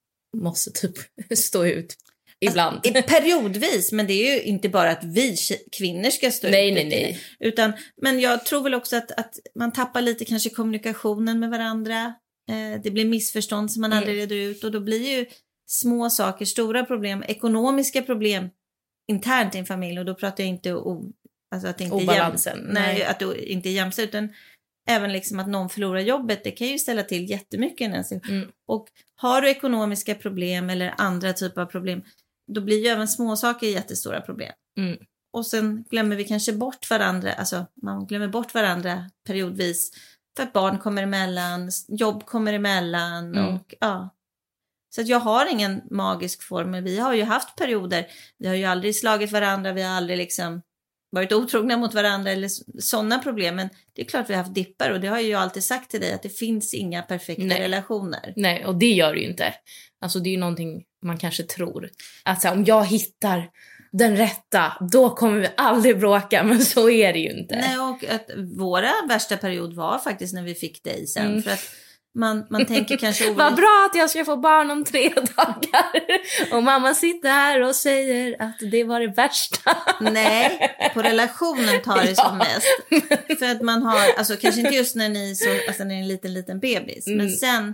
måste 0.44 0.72
typ 0.72 0.94
stå 1.38 1.66
ut 1.66 1.96
ibland. 2.40 2.86
I- 2.86 3.02
Periodvis, 3.02 3.92
men 3.92 4.08
det 4.08 4.14
är 4.14 4.36
ju 4.36 4.42
inte 4.42 4.70
bara 4.70 4.92
att 4.92 5.04
vi 5.04 5.36
kvinnor 5.78 6.10
ska 6.10 6.32
stå 6.32 6.48
nej, 6.50 6.70
ut 6.70 6.74
nej, 6.76 6.86
nej. 6.90 7.20
Utan, 7.40 7.74
men 8.02 8.20
jag 8.20 8.46
tror 8.46 8.64
väl 8.64 8.74
också 8.74 8.96
att, 8.96 9.12
att 9.12 9.34
man 9.56 9.72
tappar 9.74 10.02
lite 10.02 10.26
kanske 10.26 10.50
kommunikationen 10.50 11.40
med 11.40 11.50
varandra. 11.50 12.14
Eh, 12.50 12.82
det 12.84 12.92
blir 12.92 13.06
missförstånd 13.06 13.72
som 13.72 13.82
man 13.82 13.92
Mm. 13.92 14.02
aldrig 14.02 14.18
reder 14.20 14.36
ut 14.36 14.64
och 14.64 14.72
då 14.72 14.80
blir 14.80 15.18
ju 15.18 15.26
små 15.70 16.10
saker 16.10 16.46
stora 16.46 16.86
problem, 16.86 17.24
ekonomiska 17.28 18.02
problem 18.02 18.50
internt 19.12 19.56
i 19.56 19.58
en 19.58 19.66
familj 19.66 20.00
och 20.00 20.06
då 20.06 20.16
pratar 20.16 20.44
jag 20.44 20.50
inte 20.50 20.74
o, 20.74 21.12
alltså 21.56 21.68
att 21.70 21.78
det 21.78 21.84
inte 21.84 21.96
är 21.96 22.00
jäm- 22.00 22.04
Obalansen, 22.04 22.60
nej, 22.60 22.94
nej. 22.94 23.04
att 23.04 23.20
det 23.20 23.52
inte 23.52 23.70
är 23.70 23.72
jämställt 23.72 24.10
utan 24.10 24.30
även 24.88 25.12
liksom 25.14 25.40
att 25.40 25.48
någon 25.48 25.70
förlorar 25.70 26.00
jobbet, 26.00 26.44
det 26.44 26.52
kan 26.52 26.68
ju 26.68 26.78
ställa 26.78 27.04
till 27.04 27.30
jättemycket. 27.30 28.12
Mm. 28.12 28.52
Och 28.68 28.88
har 29.16 29.42
du 29.42 29.50
ekonomiska 29.50 30.16
problem 30.16 30.70
eller 30.70 30.94
andra 30.98 31.34
typer 31.34 31.62
av 31.62 31.66
problem, 31.66 32.04
då 32.48 32.62
blir 32.62 32.84
ju 32.84 32.88
även 32.88 33.08
småsaker 33.08 33.68
jättestora 33.68 34.22
problem. 34.22 34.54
Mm. 34.78 34.98
Och 35.34 35.46
sen 35.46 35.84
glömmer 35.90 36.16
vi 36.16 36.24
kanske 36.24 36.54
bort 36.54 36.90
varandra, 36.90 37.34
alltså 37.34 37.66
man 37.82 38.06
glömmer 38.06 38.28
bort 38.28 38.54
varandra 38.54 39.10
periodvis 39.28 39.92
för 40.36 40.44
att 40.44 40.54
barn 40.54 40.80
kommer 40.80 41.04
emellan, 41.04 41.72
jobb 41.88 42.26
kommer 42.26 42.54
emellan 42.54 43.36
Mm. 43.36 43.56
och 43.56 43.76
ja. 43.80 44.14
Så 44.96 45.02
att 45.02 45.08
jag 45.08 45.20
har 45.20 45.52
ingen 45.52 45.82
magisk 45.92 46.44
formel. 46.44 46.84
Vi 46.84 47.00
har 47.00 47.14
ju 47.14 47.24
haft 47.24 47.56
perioder, 47.56 48.08
vi 48.38 48.48
har 48.48 48.56
ju 48.56 48.66
aldrig 48.66 48.96
slagit 48.96 49.32
varandra, 49.32 49.74
vi 49.74 49.82
har 49.82 49.92
aldrig 49.98 50.18
liksom 50.18 50.62
varit 51.10 51.34
otrogna 51.34 51.78
mot 51.78 51.94
varandra 51.94 52.32
eller 52.32 52.50
sådana 52.82 53.20
problem. 53.20 53.56
Men 53.56 53.70
det 53.94 54.02
är 54.02 54.06
klart 54.06 54.30
vi 54.30 54.34
har 54.34 54.44
haft 54.44 54.56
dippar 54.56 54.92
och 54.92 55.00
det 55.00 55.08
har 55.08 55.18
jag 55.18 55.26
ju 55.26 55.34
alltid 55.34 55.64
sagt 55.64 55.92
till 55.92 56.02
dig 56.02 56.14
att 56.14 56.24
det 56.24 56.30
finns 56.30 56.74
inga 56.74 57.02
perfekta 57.02 57.44
Nej. 57.44 57.62
relationer. 57.62 58.34
Nej, 58.36 58.66
och 58.66 58.76
det 58.76 58.92
gör 58.92 59.14
det 59.14 59.20
ju 59.20 59.28
inte. 59.28 59.54
Alltså 60.02 60.20
det 60.20 60.30
är 60.30 60.32
ju 60.32 60.38
någonting 60.38 60.84
man 61.04 61.18
kanske 61.18 61.44
tror. 61.44 61.90
Att 62.24 62.42
så 62.42 62.48
här, 62.48 62.56
om 62.56 62.66
jag 62.66 62.86
hittar 62.86 63.50
den 63.92 64.18
rätta, 64.18 64.74
då 64.92 65.10
kommer 65.10 65.40
vi 65.40 65.48
aldrig 65.58 66.00
bråka. 66.00 66.44
Men 66.44 66.62
så 66.66 66.90
är 66.90 67.14
det 67.14 67.20
ju 67.20 67.40
inte. 67.40 67.56
Nej, 67.56 67.80
och 67.80 68.04
att 68.04 68.30
våra 68.58 68.92
värsta 69.10 69.38
period 69.38 69.74
var 69.74 70.00
faktiskt 70.00 70.34
när 70.34 70.44
vi 70.44 70.56
fick 70.56 70.84
dig 70.84 71.08
sen. 71.08 71.26
Mm. 71.26 71.44
För 71.44 71.52
att 71.52 71.70
man, 72.18 72.46
man 72.50 72.66
tänker 72.66 72.98
kanske 72.98 73.24
Vad 73.34 73.48
olika. 73.48 73.56
bra 73.56 73.88
att 73.92 73.98
jag 73.98 74.10
ska 74.10 74.26
få 74.26 74.38
barn 74.38 74.72
om 74.72 74.84
tre 74.86 75.10
dagar. 75.10 76.02
Och 76.52 76.64
mamma 76.64 76.94
sitter 76.94 77.30
här 77.30 77.62
och 77.62 77.76
säger 77.76 78.42
att 78.42 78.56
det 78.72 78.84
var 78.84 79.00
det 79.00 79.08
värsta. 79.08 79.78
Nej, 80.02 80.76
på 80.94 81.02
relationen 81.02 81.82
tar 81.82 82.02
det 82.06 82.16
som 82.16 82.38
mest. 82.38 83.40
För 83.40 83.52
att 83.52 83.62
man 83.62 83.82
har, 83.84 84.00
alltså 84.18 84.36
kanske 84.36 84.62
inte 84.62 84.76
just 84.76 84.96
när 84.96 85.10
ni 85.10 85.36
så, 85.36 85.50
alltså 85.68 85.84
när 85.84 85.90
ni 85.90 85.96
är 85.96 86.02
en 86.02 86.08
liten, 86.08 86.34
liten 86.34 86.60
bebis. 86.60 87.08
Men 87.08 87.20
Mm. 87.20 87.30
sen 87.32 87.74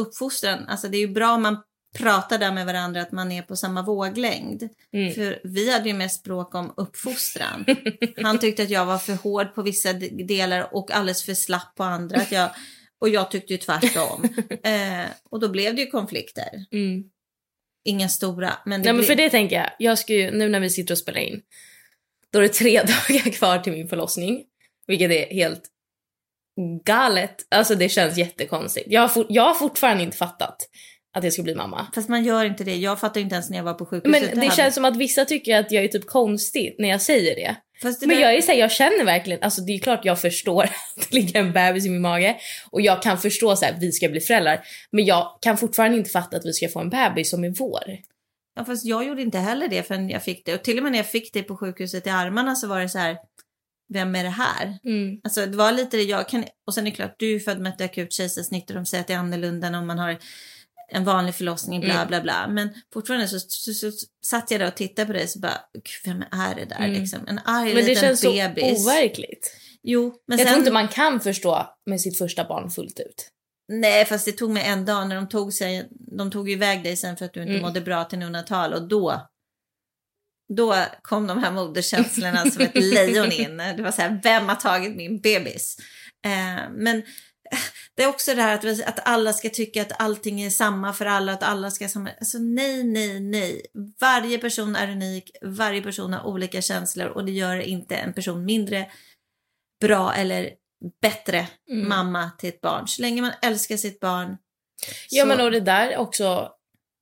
uppfostran, 0.00 0.66
alltså 0.68 0.88
det 0.88 0.96
är 0.96 1.00
ju 1.06 1.08
bra 1.12 1.32
om 1.32 1.42
man 1.42 1.56
prata 1.98 2.38
där 2.38 2.52
med 2.52 2.66
varandra 2.66 3.02
att 3.02 3.12
man 3.12 3.32
är 3.32 3.42
på 3.42 3.56
samma 3.56 3.82
våglängd. 3.82 4.68
Mm. 4.94 5.14
För 5.14 5.40
vi 5.44 5.72
hade 5.72 5.88
ju 5.88 5.94
mest 5.94 6.24
bråk 6.24 6.54
om 6.54 6.74
uppfostran. 6.76 7.64
Han 8.22 8.38
tyckte 8.38 8.62
att 8.62 8.70
jag 8.70 8.86
var 8.86 8.98
för 8.98 9.12
hård 9.14 9.54
på 9.54 9.62
vissa 9.62 9.92
delar 10.28 10.74
och 10.74 10.90
alldeles 10.90 11.22
för 11.24 11.34
slapp 11.34 11.74
på 11.76 11.84
andra. 11.84 12.16
Att 12.20 12.32
jag, 12.32 12.50
och 13.00 13.08
jag 13.08 13.30
tyckte 13.30 13.52
ju 13.52 13.58
tvärtom. 13.58 14.24
eh, 14.62 15.10
och 15.30 15.40
då 15.40 15.48
blev 15.48 15.74
det 15.74 15.80
ju 15.80 15.86
konflikter. 15.86 16.64
Mm. 16.72 17.04
Inga 17.84 18.08
stora, 18.08 18.52
men 18.64 18.80
det 18.82 18.84
Nej 18.84 18.92
men 18.92 18.96
blev... 18.96 19.06
för 19.06 19.14
det 19.14 19.30
tänker 19.30 19.56
jag, 19.56 19.70
jag 19.78 19.98
ska 19.98 20.14
ju, 20.14 20.30
nu 20.30 20.48
när 20.48 20.60
vi 20.60 20.70
sitter 20.70 20.94
och 20.94 20.98
spelar 20.98 21.20
in, 21.20 21.40
då 22.32 22.38
är 22.38 22.42
det 22.42 22.48
tre 22.48 22.76
dagar 22.82 23.32
kvar 23.32 23.58
till 23.58 23.72
min 23.72 23.88
förlossning. 23.88 24.44
Vilket 24.86 25.10
är 25.10 25.34
helt 25.34 25.62
galet. 26.84 27.46
Alltså 27.48 27.74
det 27.74 27.88
känns 27.88 28.18
jättekonstigt. 28.18 28.86
Jag 28.90 29.00
har, 29.00 29.08
for, 29.08 29.26
jag 29.28 29.42
har 29.42 29.54
fortfarande 29.54 30.02
inte 30.02 30.16
fattat 30.16 30.56
att 31.12 31.24
jag 31.24 31.32
ska 31.32 31.42
bli 31.42 31.54
mamma. 31.54 31.86
Fast 31.94 32.08
man 32.08 32.24
gör 32.24 32.44
inte 32.44 32.64
det. 32.64 32.76
Jag 32.76 33.00
fattade 33.00 33.20
inte 33.20 33.34
ens 33.34 33.50
när 33.50 33.56
jag 33.56 33.64
var 33.64 33.74
på 33.74 33.86
sjukhuset. 33.86 34.22
Men 34.22 34.40
det 34.40 34.46
hade- 34.46 34.56
känns 34.56 34.74
som 34.74 34.84
att 34.84 34.96
vissa 34.96 35.24
tycker 35.24 35.56
att 35.56 35.72
jag 35.72 35.84
är 35.84 35.88
typ 35.88 36.06
konstig 36.06 36.76
när 36.78 36.88
jag 36.88 37.02
säger 37.02 37.34
det. 37.34 37.56
Men 37.82 38.08
där- 38.08 38.20
jag 38.20 38.34
är 38.34 38.40
så 38.42 38.52
här, 38.52 38.58
jag 38.58 38.72
känner 38.72 39.04
verkligen, 39.04 39.42
alltså 39.42 39.60
det 39.60 39.72
är 39.72 39.78
klart 39.78 40.04
jag 40.04 40.20
förstår 40.20 40.62
att 40.96 41.10
det 41.10 41.12
ligger 41.12 41.40
en 41.40 41.52
bebis 41.52 41.86
i 41.86 41.90
min 41.90 42.00
mage 42.00 42.36
och 42.70 42.80
jag 42.80 43.02
kan 43.02 43.18
förstå 43.18 43.56
så 43.56 43.64
här, 43.64 43.76
vi 43.80 43.92
ska 43.92 44.08
bli 44.08 44.20
föräldrar. 44.20 44.60
Men 44.90 45.04
jag 45.04 45.38
kan 45.42 45.56
fortfarande 45.56 45.98
inte 45.98 46.10
fatta 46.10 46.36
att 46.36 46.44
vi 46.46 46.52
ska 46.52 46.68
få 46.68 46.80
en 46.80 46.90
bebis 46.90 47.30
som 47.30 47.44
är 47.44 47.50
vår. 47.50 47.98
Ja, 48.56 48.64
fast 48.64 48.84
jag 48.84 49.06
gjorde 49.06 49.22
inte 49.22 49.38
heller 49.38 49.68
det 49.68 49.82
förrän 49.82 50.10
jag 50.10 50.22
fick 50.22 50.44
det. 50.46 50.54
Och 50.54 50.62
till 50.62 50.76
och 50.76 50.82
med 50.82 50.92
när 50.92 50.98
jag 50.98 51.06
fick 51.06 51.32
det 51.32 51.42
på 51.42 51.56
sjukhuset 51.56 52.06
i 52.06 52.10
armarna 52.10 52.54
så 52.54 52.66
var 52.66 52.80
det 52.80 52.88
så 52.88 52.98
här, 52.98 53.16
vem 53.92 54.14
är 54.16 54.24
det 54.24 54.30
här? 54.30 54.78
Mm. 54.84 55.20
Alltså 55.24 55.46
det 55.46 55.56
var 55.56 55.72
lite 55.72 55.96
det 55.96 56.02
jag 56.02 56.28
kan, 56.28 56.44
och 56.66 56.74
sen 56.74 56.86
är 56.86 56.90
det 56.90 56.96
klart, 56.96 57.14
du 57.18 57.34
är 57.34 57.38
född 57.40 57.60
med 57.60 57.72
ett 57.72 57.80
akut 57.80 58.12
kejsarsnitt 58.12 58.70
och 58.70 58.76
de 58.76 58.86
säger 58.86 59.00
att 59.00 59.06
det 59.06 59.12
är 59.14 59.18
annorlunda 59.18 59.66
än 59.66 59.74
om 59.74 59.86
man 59.86 59.98
har 59.98 60.18
en 60.90 61.04
vanlig 61.04 61.34
förlossning, 61.34 61.80
bla 61.80 61.94
Mm. 61.94 62.08
bla 62.08 62.20
bla. 62.20 62.48
Men 62.48 62.68
fortfarande 62.92 63.28
så, 63.28 63.38
så, 63.40 63.72
så, 63.74 63.90
satt 64.26 64.50
jag 64.50 64.60
där 64.60 64.66
och 64.68 64.74
tittade 64.74 65.06
på 65.06 65.12
dig 65.12 65.28
så 65.28 65.38
bara, 65.38 65.60
"Gud, 65.74 65.84
vem 66.04 66.22
är 66.32 66.54
det 66.54 66.64
där 66.64 66.76
Mm. 66.76 66.92
liksom? 67.00 67.28
En 67.28 67.40
arg 67.44 67.74
Men 67.74 67.84
det 67.84 67.94
känns 68.00 68.22
bebis. 68.22 68.84
så 68.84 68.90
overkligt. 68.90 69.56
Jo, 69.82 70.14
men 70.26 70.38
jag 70.38 70.46
sen, 70.46 70.54
tror 70.54 70.58
inte 70.58 70.72
man 70.72 70.88
kan 70.88 71.20
förstå 71.20 71.66
med 71.86 72.00
sitt 72.00 72.18
första 72.18 72.44
barn 72.44 72.70
fullt 72.70 73.00
ut. 73.00 73.28
nej 73.72 74.04
fast 74.04 74.24
det 74.24 74.32
tog 74.32 74.50
mig 74.50 74.64
en 74.66 74.84
dag 74.84 75.08
när 75.08 75.16
de 75.16 75.28
tog 75.28 75.52
sig, 75.52 75.88
de 76.16 76.30
tog 76.30 76.48
ju 76.48 76.54
iväg 76.54 76.82
dig 76.84 76.96
sen 76.96 77.16
för 77.16 77.24
att 77.24 77.32
du 77.34 77.40
inte 77.40 77.50
Mm. 77.52 77.62
mådde 77.62 77.80
bra 77.80 78.04
till 78.04 78.18
neonatal 78.18 78.72
och 78.72 78.88
då 78.88 79.26
då 80.56 80.84
kom 81.02 81.26
de 81.26 81.38
här 81.44 81.52
moderskänslorna 81.52 82.50
som 82.50 82.62
ett 82.62 82.74
lejon 82.94 83.32
in. 83.32 83.56
Det 83.56 83.82
var 83.82 83.90
så 83.92 84.02
här, 84.02 84.20
vem 84.22 84.48
har 84.48 84.54
tagit 84.56 84.96
min 84.96 85.20
bebis? 85.20 85.76
Eh, 86.24 86.70
men 86.72 87.02
det 87.96 88.02
är 88.02 88.08
också 88.08 88.34
det 88.34 88.42
här 88.42 88.54
att, 88.54 88.64
vi- 88.64 88.84
att 88.84 88.98
alla 89.08 89.32
ska 89.32 89.48
tycka 89.50 89.82
att 89.82 90.00
allting 90.00 90.40
är 90.42 90.50
samma 90.50 90.92
för 90.92 91.06
alla, 91.06 91.32
att 91.32 91.42
alla 91.42 91.70
ska 91.70 91.88
samma... 91.88 92.10
Alltså 92.20 92.38
nej, 92.38 92.84
nej, 92.84 93.20
nej. 93.20 93.62
Varje 94.00 94.38
person 94.38 94.76
är 94.76 94.90
unik, 94.92 95.30
varje 95.42 95.82
person 95.82 96.12
har 96.12 96.26
olika 96.26 96.62
känslor 96.62 97.06
och 97.08 97.24
det 97.24 97.32
gör 97.32 97.56
inte 97.60 97.96
en 97.96 98.12
person 98.12 98.44
mindre 98.44 98.90
bra 99.80 100.14
eller 100.14 100.50
bättre 101.02 101.46
Mm. 101.70 101.88
mamma 101.88 102.30
till 102.38 102.48
ett 102.48 102.60
barn. 102.60 102.88
Så 102.88 103.02
länge 103.02 103.22
man 103.22 103.32
älskar 103.42 103.76
sitt 103.76 104.00
barn. 104.00 104.36
Ja 105.10 105.22
så- 105.22 105.28
men 105.28 105.40
och 105.40 105.50
det 105.50 105.60
där 105.60 105.96
också, 105.96 106.50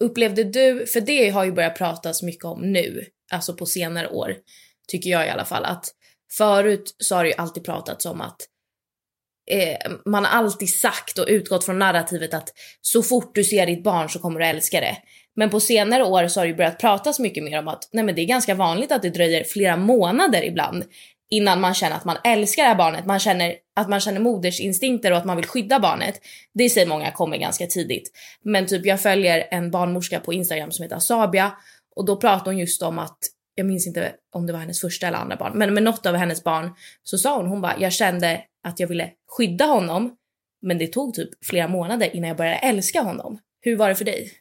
upplevde 0.04 0.44
du, 0.44 0.86
för 0.86 1.00
det 1.00 1.28
har 1.30 1.44
ju 1.44 1.52
börjat 1.52 1.76
pratas 1.78 2.22
mycket 2.22 2.44
om 2.44 2.72
nu, 2.72 3.04
alltså 3.32 3.54
på 3.54 3.66
senare 3.66 4.08
år, 4.08 4.36
tycker 4.88 5.10
jag 5.10 5.26
i 5.26 5.30
alla 5.30 5.44
fall, 5.44 5.64
att 5.64 5.84
förut 6.32 6.94
så 6.98 7.14
har 7.16 7.24
det 7.24 7.30
ju 7.30 7.36
alltid 7.36 7.64
pratats 7.64 8.06
om 8.06 8.20
att 8.20 8.36
eh, 9.50 9.76
man 10.04 10.24
har 10.24 10.32
alltid 10.32 10.70
sagt 10.70 11.18
och 11.18 11.26
utgått 11.28 11.64
från 11.64 11.78
narrativet 11.78 12.34
att 12.34 12.48
så 12.80 13.02
fort 13.02 13.34
du 13.34 13.44
ser 13.44 13.66
ditt 13.66 13.84
barn 13.84 14.08
så 14.08 14.18
kommer 14.18 14.40
du 14.40 14.46
älska 14.46 14.80
det. 14.80 14.96
Men 15.36 15.50
på 15.50 15.60
senare 15.60 16.04
år 16.04 16.28
så 16.28 16.40
har 16.40 16.44
det 16.44 16.50
ju 16.50 16.56
börjat 16.56 16.78
pratas 16.78 17.18
mycket 17.18 17.44
mer 17.44 17.58
om 17.58 17.68
att 17.68 17.88
nej 17.92 18.04
men 18.04 18.14
det 18.14 18.22
är 18.22 18.26
ganska 18.26 18.54
vanligt 18.54 18.92
att 18.92 19.02
det 19.02 19.10
dröjer 19.10 19.44
flera 19.44 19.76
månader 19.76 20.44
ibland 20.44 20.84
innan 21.30 21.60
man 21.60 21.74
känner 21.74 21.96
att 21.96 22.04
man 22.04 22.16
älskar 22.24 22.62
det 22.62 22.68
här 22.68 22.76
barnet. 22.76 23.06
Man 23.06 23.18
känner 23.18 23.54
att 23.76 23.88
man 23.88 24.00
känner 24.00 24.20
modersinstinkter 24.20 25.10
och 25.10 25.18
att 25.18 25.24
man 25.24 25.36
vill 25.36 25.46
skydda 25.46 25.80
barnet. 25.80 26.20
Det 26.54 26.70
säger 26.70 26.86
många 26.86 27.12
kommer 27.12 27.36
ganska 27.36 27.66
tidigt. 27.66 28.10
Men 28.44 28.66
typ 28.66 28.86
jag 28.86 29.00
följer 29.00 29.48
en 29.50 29.70
barnmorska 29.70 30.20
på 30.20 30.32
Instagram 30.32 30.70
som 30.70 30.82
heter 30.82 30.96
Asabia 30.96 31.52
och 31.96 32.04
då 32.04 32.16
pratar 32.16 32.44
hon 32.44 32.58
just 32.58 32.82
om 32.82 32.98
att 32.98 33.18
jag 33.54 33.66
minns 33.66 33.86
inte 33.86 34.12
om 34.32 34.46
det 34.46 34.52
var 34.52 34.60
hennes 34.60 34.80
första 34.80 35.06
eller 35.06 35.18
andra 35.18 35.36
barn, 35.36 35.52
men 35.58 35.74
med 35.74 35.82
något 35.82 36.06
av 36.06 36.14
hennes 36.14 36.44
barn 36.44 36.70
så 37.02 37.18
sa 37.18 37.36
hon, 37.36 37.46
hon 37.46 37.60
bara, 37.60 37.76
jag 37.78 37.92
kände 37.92 38.40
att 38.68 38.80
jag 38.80 38.88
ville 38.88 39.10
skydda 39.36 39.64
honom, 39.64 40.16
men 40.62 40.78
det 40.78 40.86
tog 40.86 41.14
typ 41.14 41.44
flera 41.44 41.68
månader 41.68 42.16
innan 42.16 42.28
jag 42.28 42.36
började 42.36 42.56
älska 42.58 43.00
honom. 43.02 43.38
Hur 43.60 43.76
var 43.76 43.88
det 43.88 43.94
för 43.94 44.04
dig? 44.04 44.32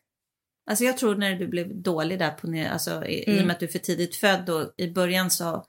Alltså 0.69 0.84
jag 0.84 0.98
tror 0.98 1.15
när 1.15 1.36
du 1.36 1.48
blev 1.48 1.81
dålig 1.81 2.19
där 2.19 2.31
på 2.31 2.72
alltså 2.74 3.05
i, 3.05 3.19
i 3.19 3.24
och 3.25 3.27
Mm. 3.34 3.46
med 3.48 3.53
att 3.53 3.60
du 3.60 3.65
är 3.65 3.72
för 3.72 3.79
tidigt 3.79 4.15
född 4.15 4.50
och 4.50 4.74
i 4.77 4.91
början 4.91 5.31
så 5.31 5.65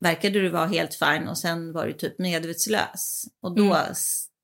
verkade 0.00 0.40
du 0.40 0.48
vara 0.48 0.66
helt 0.66 0.94
fine 0.94 1.28
och 1.28 1.38
sen 1.38 1.72
var 1.72 1.86
du 1.86 1.92
typ 1.92 2.18
medvetslös. 2.18 3.24
Och 3.42 3.54
då, 3.56 3.64
Mm. 3.64 3.94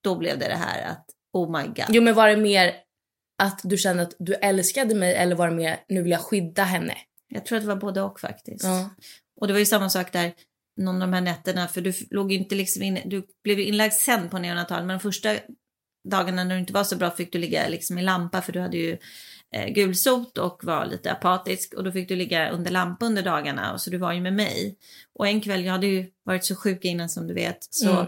då 0.00 0.14
blev 0.14 0.38
det 0.38 0.48
det 0.48 0.54
här 0.56 0.90
att 0.90 1.06
oh 1.32 1.50
my 1.60 1.66
god. 1.66 1.84
Jo 1.88 2.02
men 2.02 2.14
var 2.14 2.28
det 2.28 2.36
mer 2.36 2.74
att 3.38 3.60
du 3.64 3.76
kände 3.76 4.02
att 4.02 4.14
du 4.18 4.34
älskade 4.34 4.94
mig 4.94 5.14
eller 5.14 5.36
var 5.36 5.48
det 5.48 5.54
mer 5.54 5.76
nu 5.88 6.02
vill 6.02 6.12
jag 6.12 6.20
skydda 6.20 6.62
henne? 6.62 6.94
Jag 7.28 7.46
tror 7.46 7.56
att 7.58 7.64
det 7.64 7.68
var 7.68 7.76
både 7.76 8.02
och 8.02 8.20
faktiskt. 8.20 8.64
Ja. 8.64 8.90
Och 9.40 9.46
det 9.46 9.52
var 9.52 9.60
ju 9.60 9.66
samma 9.66 9.90
sak 9.90 10.12
där 10.12 10.32
någon 10.76 10.94
av 10.94 11.08
de 11.08 11.12
här 11.12 11.20
nätterna 11.20 11.68
för 11.68 11.80
du 11.80 11.92
låg 12.10 12.32
inte 12.32 12.54
liksom 12.54 12.82
inne, 12.82 13.02
du 13.06 13.26
blev 13.44 13.60
inlagd 13.60 13.92
sen 13.92 14.28
på 14.28 14.38
neonatal 14.38 14.84
men 14.84 14.96
de 14.98 15.00
första 15.00 15.34
dagarna 16.08 16.44
när 16.44 16.54
du 16.54 16.60
inte 16.60 16.72
var 16.72 16.84
så 16.84 16.96
bra 16.96 17.10
fick 17.10 17.32
du 17.32 17.38
ligga 17.38 17.68
liksom 17.68 17.98
i 17.98 18.02
lampa 18.02 18.42
för 18.42 18.52
du 18.52 18.60
hade 18.60 18.76
ju 18.76 18.98
eh, 19.54 19.68
gulsot 19.68 20.38
och 20.38 20.64
var 20.64 20.86
lite 20.86 21.12
apatisk 21.12 21.74
och 21.74 21.84
då 21.84 21.92
fick 21.92 22.08
du 22.08 22.16
ligga 22.16 22.50
under 22.50 22.70
lampa 22.70 23.06
under 23.06 23.22
dagarna 23.22 23.72
och 23.72 23.80
så 23.80 23.90
du 23.90 23.98
var 23.98 24.12
ju 24.12 24.20
med 24.20 24.32
mig. 24.32 24.76
Och 25.14 25.26
en 25.26 25.40
kväll, 25.40 25.64
jag 25.64 25.72
hade 25.72 25.86
ju 25.86 26.10
varit 26.24 26.44
så 26.44 26.56
sjuk 26.56 26.84
innan 26.84 27.08
som 27.08 27.26
du 27.26 27.34
vet 27.34 27.58
så 27.70 27.90
Mm. 27.90 28.06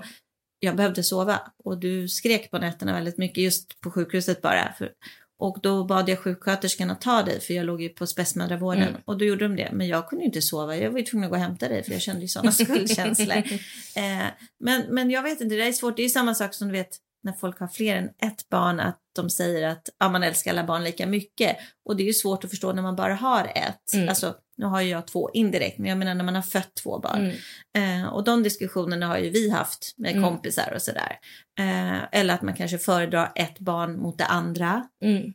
jag 0.61 0.77
behövde 0.77 1.03
sova 1.03 1.41
och 1.65 1.79
du 1.79 2.09
skrek 2.09 2.51
på 2.51 2.59
nätterna 2.59 2.93
väldigt 2.93 3.19
mycket 3.19 3.45
just 3.45 3.81
på 3.81 3.91
sjukhuset 3.91 4.43
bara. 4.43 4.73
För, 4.79 4.93
och 5.39 5.59
då 5.63 5.85
bad 5.85 6.09
jag 6.09 6.19
sjuksköterskan 6.19 6.91
att 6.91 7.01
ta 7.01 7.23
dig 7.23 7.41
för 7.41 7.55
jag 7.55 7.67
låg 7.67 7.83
ju 7.83 7.89
på 7.89 8.07
spetsmödravården 8.07 8.83
Mm. 8.89 9.01
och 9.05 9.19
då 9.19 9.25
gjorde 9.25 9.45
de 9.49 9.57
det. 9.57 9.71
Men 9.73 9.89
jag 9.89 10.09
kunde 10.09 10.25
inte 10.25 10.43
sova, 10.43 10.77
jag 10.77 10.91
var 10.91 10.99
ju 10.99 11.05
tvungen 11.05 11.25
att 11.27 11.31
gå 11.31 11.37
och 11.37 11.43
hämta 11.43 11.69
dig 11.69 11.83
för 11.85 11.93
jag 11.93 12.01
kände 12.03 12.23
ju 12.23 12.29
sådana 12.29 12.53
skuldkänslor. 12.63 13.37
Eh, 13.37 14.27
men, 14.61 14.83
men 14.89 15.11
jag 15.11 15.23
vet 15.23 15.41
inte, 15.41 15.55
det 15.55 15.61
där 15.63 15.69
är 15.69 15.73
svårt. 15.73 15.97
Det 15.97 16.05
är 16.05 16.09
samma 16.09 16.35
sak 16.35 16.55
som 16.55 16.69
du 16.69 16.73
vet 16.73 16.97
när 17.23 17.33
folk 17.33 17.61
har 17.61 17.69
fler 17.69 17.97
än 17.97 18.09
ett 18.09 18.49
barn 18.49 18.81
att 18.81 19.01
de 19.17 19.31
säger 19.31 19.69
att 19.69 19.89
ja, 19.99 20.09
man 20.09 20.23
älskar 20.23 20.51
alla 20.51 20.65
barn 20.65 20.85
lika 20.85 21.07
mycket. 21.07 21.57
Och 21.85 21.97
det 21.97 22.03
är 22.03 22.07
ju 22.07 22.13
svårt 22.13 22.45
att 22.45 22.51
förstå 22.51 22.73
när 22.73 22.83
man 22.83 22.97
bara 22.97 23.15
har 23.15 23.45
ett. 23.55 23.93
Mm. 23.95 24.09
Alltså, 24.09 24.35
nu 24.57 24.67
har 24.67 24.81
ju 24.81 24.89
jag 24.91 25.07
två 25.07 25.31
indirekt, 25.31 25.79
men 25.79 25.89
jag 25.89 25.99
menar 25.99 26.15
när 26.15 26.25
man 26.25 26.35
har 26.35 26.43
fött 26.43 26.75
två 26.83 26.99
barn. 26.99 27.33
Mm. 27.77 28.03
Eh, 28.05 28.09
och 28.13 28.25
de 28.25 28.43
diskussionerna 28.43 29.07
har 29.07 29.19
ju 29.19 29.31
vi 29.31 29.51
haft 29.51 29.95
med 29.97 30.11
Mm. 30.11 30.25
kompisar 30.25 30.73
och 30.75 30.83
sådär. 30.83 31.19
Eh, 31.61 31.99
eller 32.13 32.35
att 32.35 32.43
man 32.43 32.55
kanske 32.55 32.79
föredrar 32.79 33.33
ett 33.35 33.59
barn 33.59 33.99
mot 33.99 34.19
det 34.19 34.27
andra. 34.27 34.89
Mm. 35.05 35.33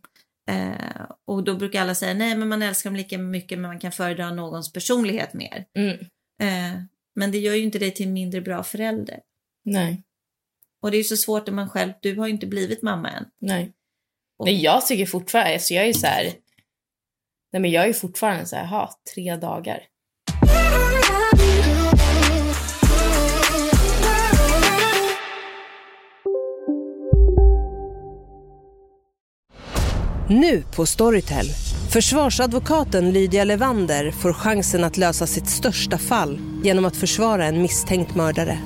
Eh, 0.49 1.05
och 1.27 1.43
då 1.43 1.55
brukar 1.55 1.81
alla 1.81 1.95
säga 1.95 2.13
nej 2.13 2.35
men 2.37 2.49
man 2.49 2.61
älskar 2.61 2.89
dem 2.89 2.97
lika 2.97 3.17
mycket 3.17 3.59
men 3.59 3.69
man 3.69 3.79
kan 3.79 3.91
föredra 3.91 4.31
någons 4.31 4.73
personlighet 4.73 5.33
mer. 5.33 5.65
Mm. 5.77 5.99
Eh, 6.41 6.79
men 7.15 7.31
det 7.31 7.37
gör 7.37 7.53
ju 7.55 7.63
inte 7.63 7.79
dig 7.79 7.91
till 7.91 8.07
en 8.07 8.13
mindre 8.13 8.41
bra 8.41 8.63
förälder. 8.63 9.19
Nej, 9.65 10.03
Och 10.83 10.91
det 10.91 10.97
är 10.97 10.99
ju 10.99 11.03
så 11.03 11.17
svårt 11.17 11.47
när 11.47 11.53
man 11.53 11.69
själv, 11.69 11.93
du 12.01 12.19
har 12.19 12.27
ju 12.27 12.33
inte 12.33 12.47
blivit 12.47 12.81
mamma 12.81 13.09
än. 13.09 13.25
nej. 13.41 13.73
Och- 14.37 14.45
Nej 14.45 14.63
jag 14.63 14.85
tycker 14.85 15.05
fortfarande, 15.05 15.53
alltså 15.53 15.73
jag 15.73 15.87
är 15.87 15.93
så 15.93 16.07
här. 16.07 16.23
Nej 17.51 17.61
men 17.61 17.71
jag 17.71 17.87
är 17.87 17.93
fortfarande 17.93 18.45
så 18.45 18.55
här, 18.55 18.65
ha 18.65 18.93
tre 19.13 19.35
dagar. 19.35 19.83
Nu 30.29 30.63
på 30.75 30.85
Storytel. 30.85 31.45
Försvarsadvokaten 31.91 33.11
Lydia 33.11 33.43
Levander 33.43 34.11
får 34.11 34.33
chansen 34.33 34.83
att 34.83 34.97
lösa 34.97 35.27
sitt 35.27 35.47
största 35.49 35.97
fall 35.97 36.39
genom 36.63 36.85
att 36.85 36.95
försvara 36.95 37.45
en 37.45 37.61
misstänkt 37.61 38.15
mördare. 38.15 38.57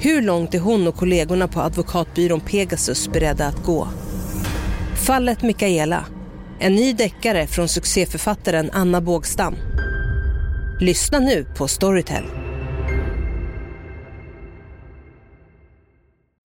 Hur 0.00 0.22
långt 0.22 0.54
är 0.54 0.58
hon 0.58 0.86
och 0.86 0.96
kollegorna 0.96 1.48
på 1.48 1.60
advokatbyrån 1.60 2.40
Pegasus 2.40 3.08
beredda 3.08 3.46
att 3.46 3.64
gå? 3.64 3.88
Fallet 5.06 5.42
Mikaela. 5.42 6.04
En 6.58 6.74
ny 6.74 6.92
deckare 6.92 7.46
från 7.46 7.68
succéförfattaren 7.68 8.70
Anna 8.72 9.00
Bågstam. 9.00 9.56
Lyssna 10.80 11.18
nu 11.18 11.46
på 11.56 11.68
Storytel. 11.68 12.45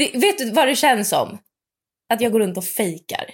Det, 0.00 0.18
vet 0.18 0.38
du 0.38 0.50
vad 0.50 0.68
det 0.68 0.76
känns 0.76 1.08
som? 1.08 1.38
Att 2.12 2.20
jag 2.20 2.32
går 2.32 2.40
runt 2.40 2.56
och 2.56 2.64
fejkar. 2.64 3.30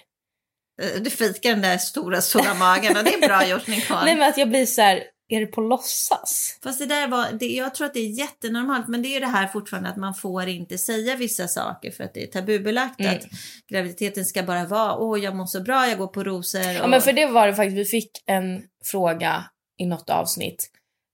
Eh, 0.83 1.03
Du 1.03 1.11
fikar 1.11 1.51
den 1.51 1.63
där 1.63 1.79
stora, 1.79 2.21
stora 2.21 2.55
magen 2.55 2.97
och 2.97 3.05
det 3.05 3.15
är 3.15 3.29
bra 3.29 3.47
gjort 3.49 3.67
Nicole. 3.67 4.05
Nej 4.05 4.17
men 4.17 4.29
att 4.29 4.39
jag 4.39 4.49
blir 4.49 4.67
så 4.67 4.83
här, 4.83 5.03
är 5.29 5.41
det 5.41 5.47
på 5.47 5.61
låtsas? 5.61 6.59
Fast 6.63 6.79
det 6.79 6.87
där 6.87 7.09
var, 7.09 7.33
det, 7.33 7.47
jag 7.47 7.75
tror 7.75 7.87
att 7.87 7.95
det 7.95 8.01
är 8.01 8.19
jättenormalt 8.19 8.89
men 8.89 9.03
det 9.03 9.09
är 9.09 9.15
ju 9.15 9.21
det 9.21 9.27
här 9.27 9.47
fortfarande 9.47 9.89
att 9.89 9.97
man 9.97 10.15
får 10.15 10.49
inte 10.49 10.79
säga 10.79 11.17
vissa 11.17 11.49
saker 11.49 11.91
för 11.91 12.05
att 12.05 12.15
det 12.15 12.23
är 12.23 12.27
tabubelagt 12.27 13.01
Mm. 13.01 13.15
att 13.17 13.25
graviditeten 13.71 14.25
ska 14.25 14.43
bara 14.43 14.65
vara 14.65 14.97
åh 14.97 15.21
jag 15.25 15.37
mår 15.37 15.47
så 15.47 15.61
bra, 15.61 15.89
jag 15.89 15.99
går 15.99 16.07
på 16.07 16.25
rosor. 16.25 16.61
Och... 16.61 16.75
Ja 16.75 16.87
men 16.87 17.03
för 17.03 17.13
det 17.13 17.27
var 17.27 17.47
det 17.47 17.55
faktiskt, 17.55 17.77
vi 17.77 17.85
fick 17.85 18.11
en 18.27 18.63
fråga 18.85 19.45
i 19.79 19.87
något 19.87 20.11
avsnitt 20.11 20.71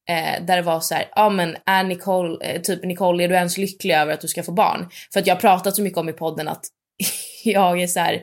eh, 0.08 0.44
där 0.44 0.56
det 0.56 0.62
var 0.62 0.80
så 0.80 0.94
ja 1.16 1.28
men 1.28 1.56
är 1.66 1.84
Nicole, 1.84 2.44
eh, 2.46 2.60
typ 2.60 2.84
Nicole, 2.84 3.24
är 3.24 3.28
du 3.28 3.34
ens 3.34 3.58
lycklig 3.58 3.94
över 3.94 4.12
att 4.12 4.20
du 4.20 4.28
ska 4.28 4.42
få 4.42 4.52
barn? 4.52 4.88
För 5.12 5.20
att 5.20 5.26
jag 5.26 5.34
har 5.34 5.40
pratat 5.40 5.76
så 5.76 5.82
mycket 5.82 5.98
om 5.98 6.08
i 6.08 6.12
podden 6.12 6.48
att 6.48 6.64
jag 7.44 7.80
är 7.80 7.86
så 7.86 8.00
här, 8.00 8.22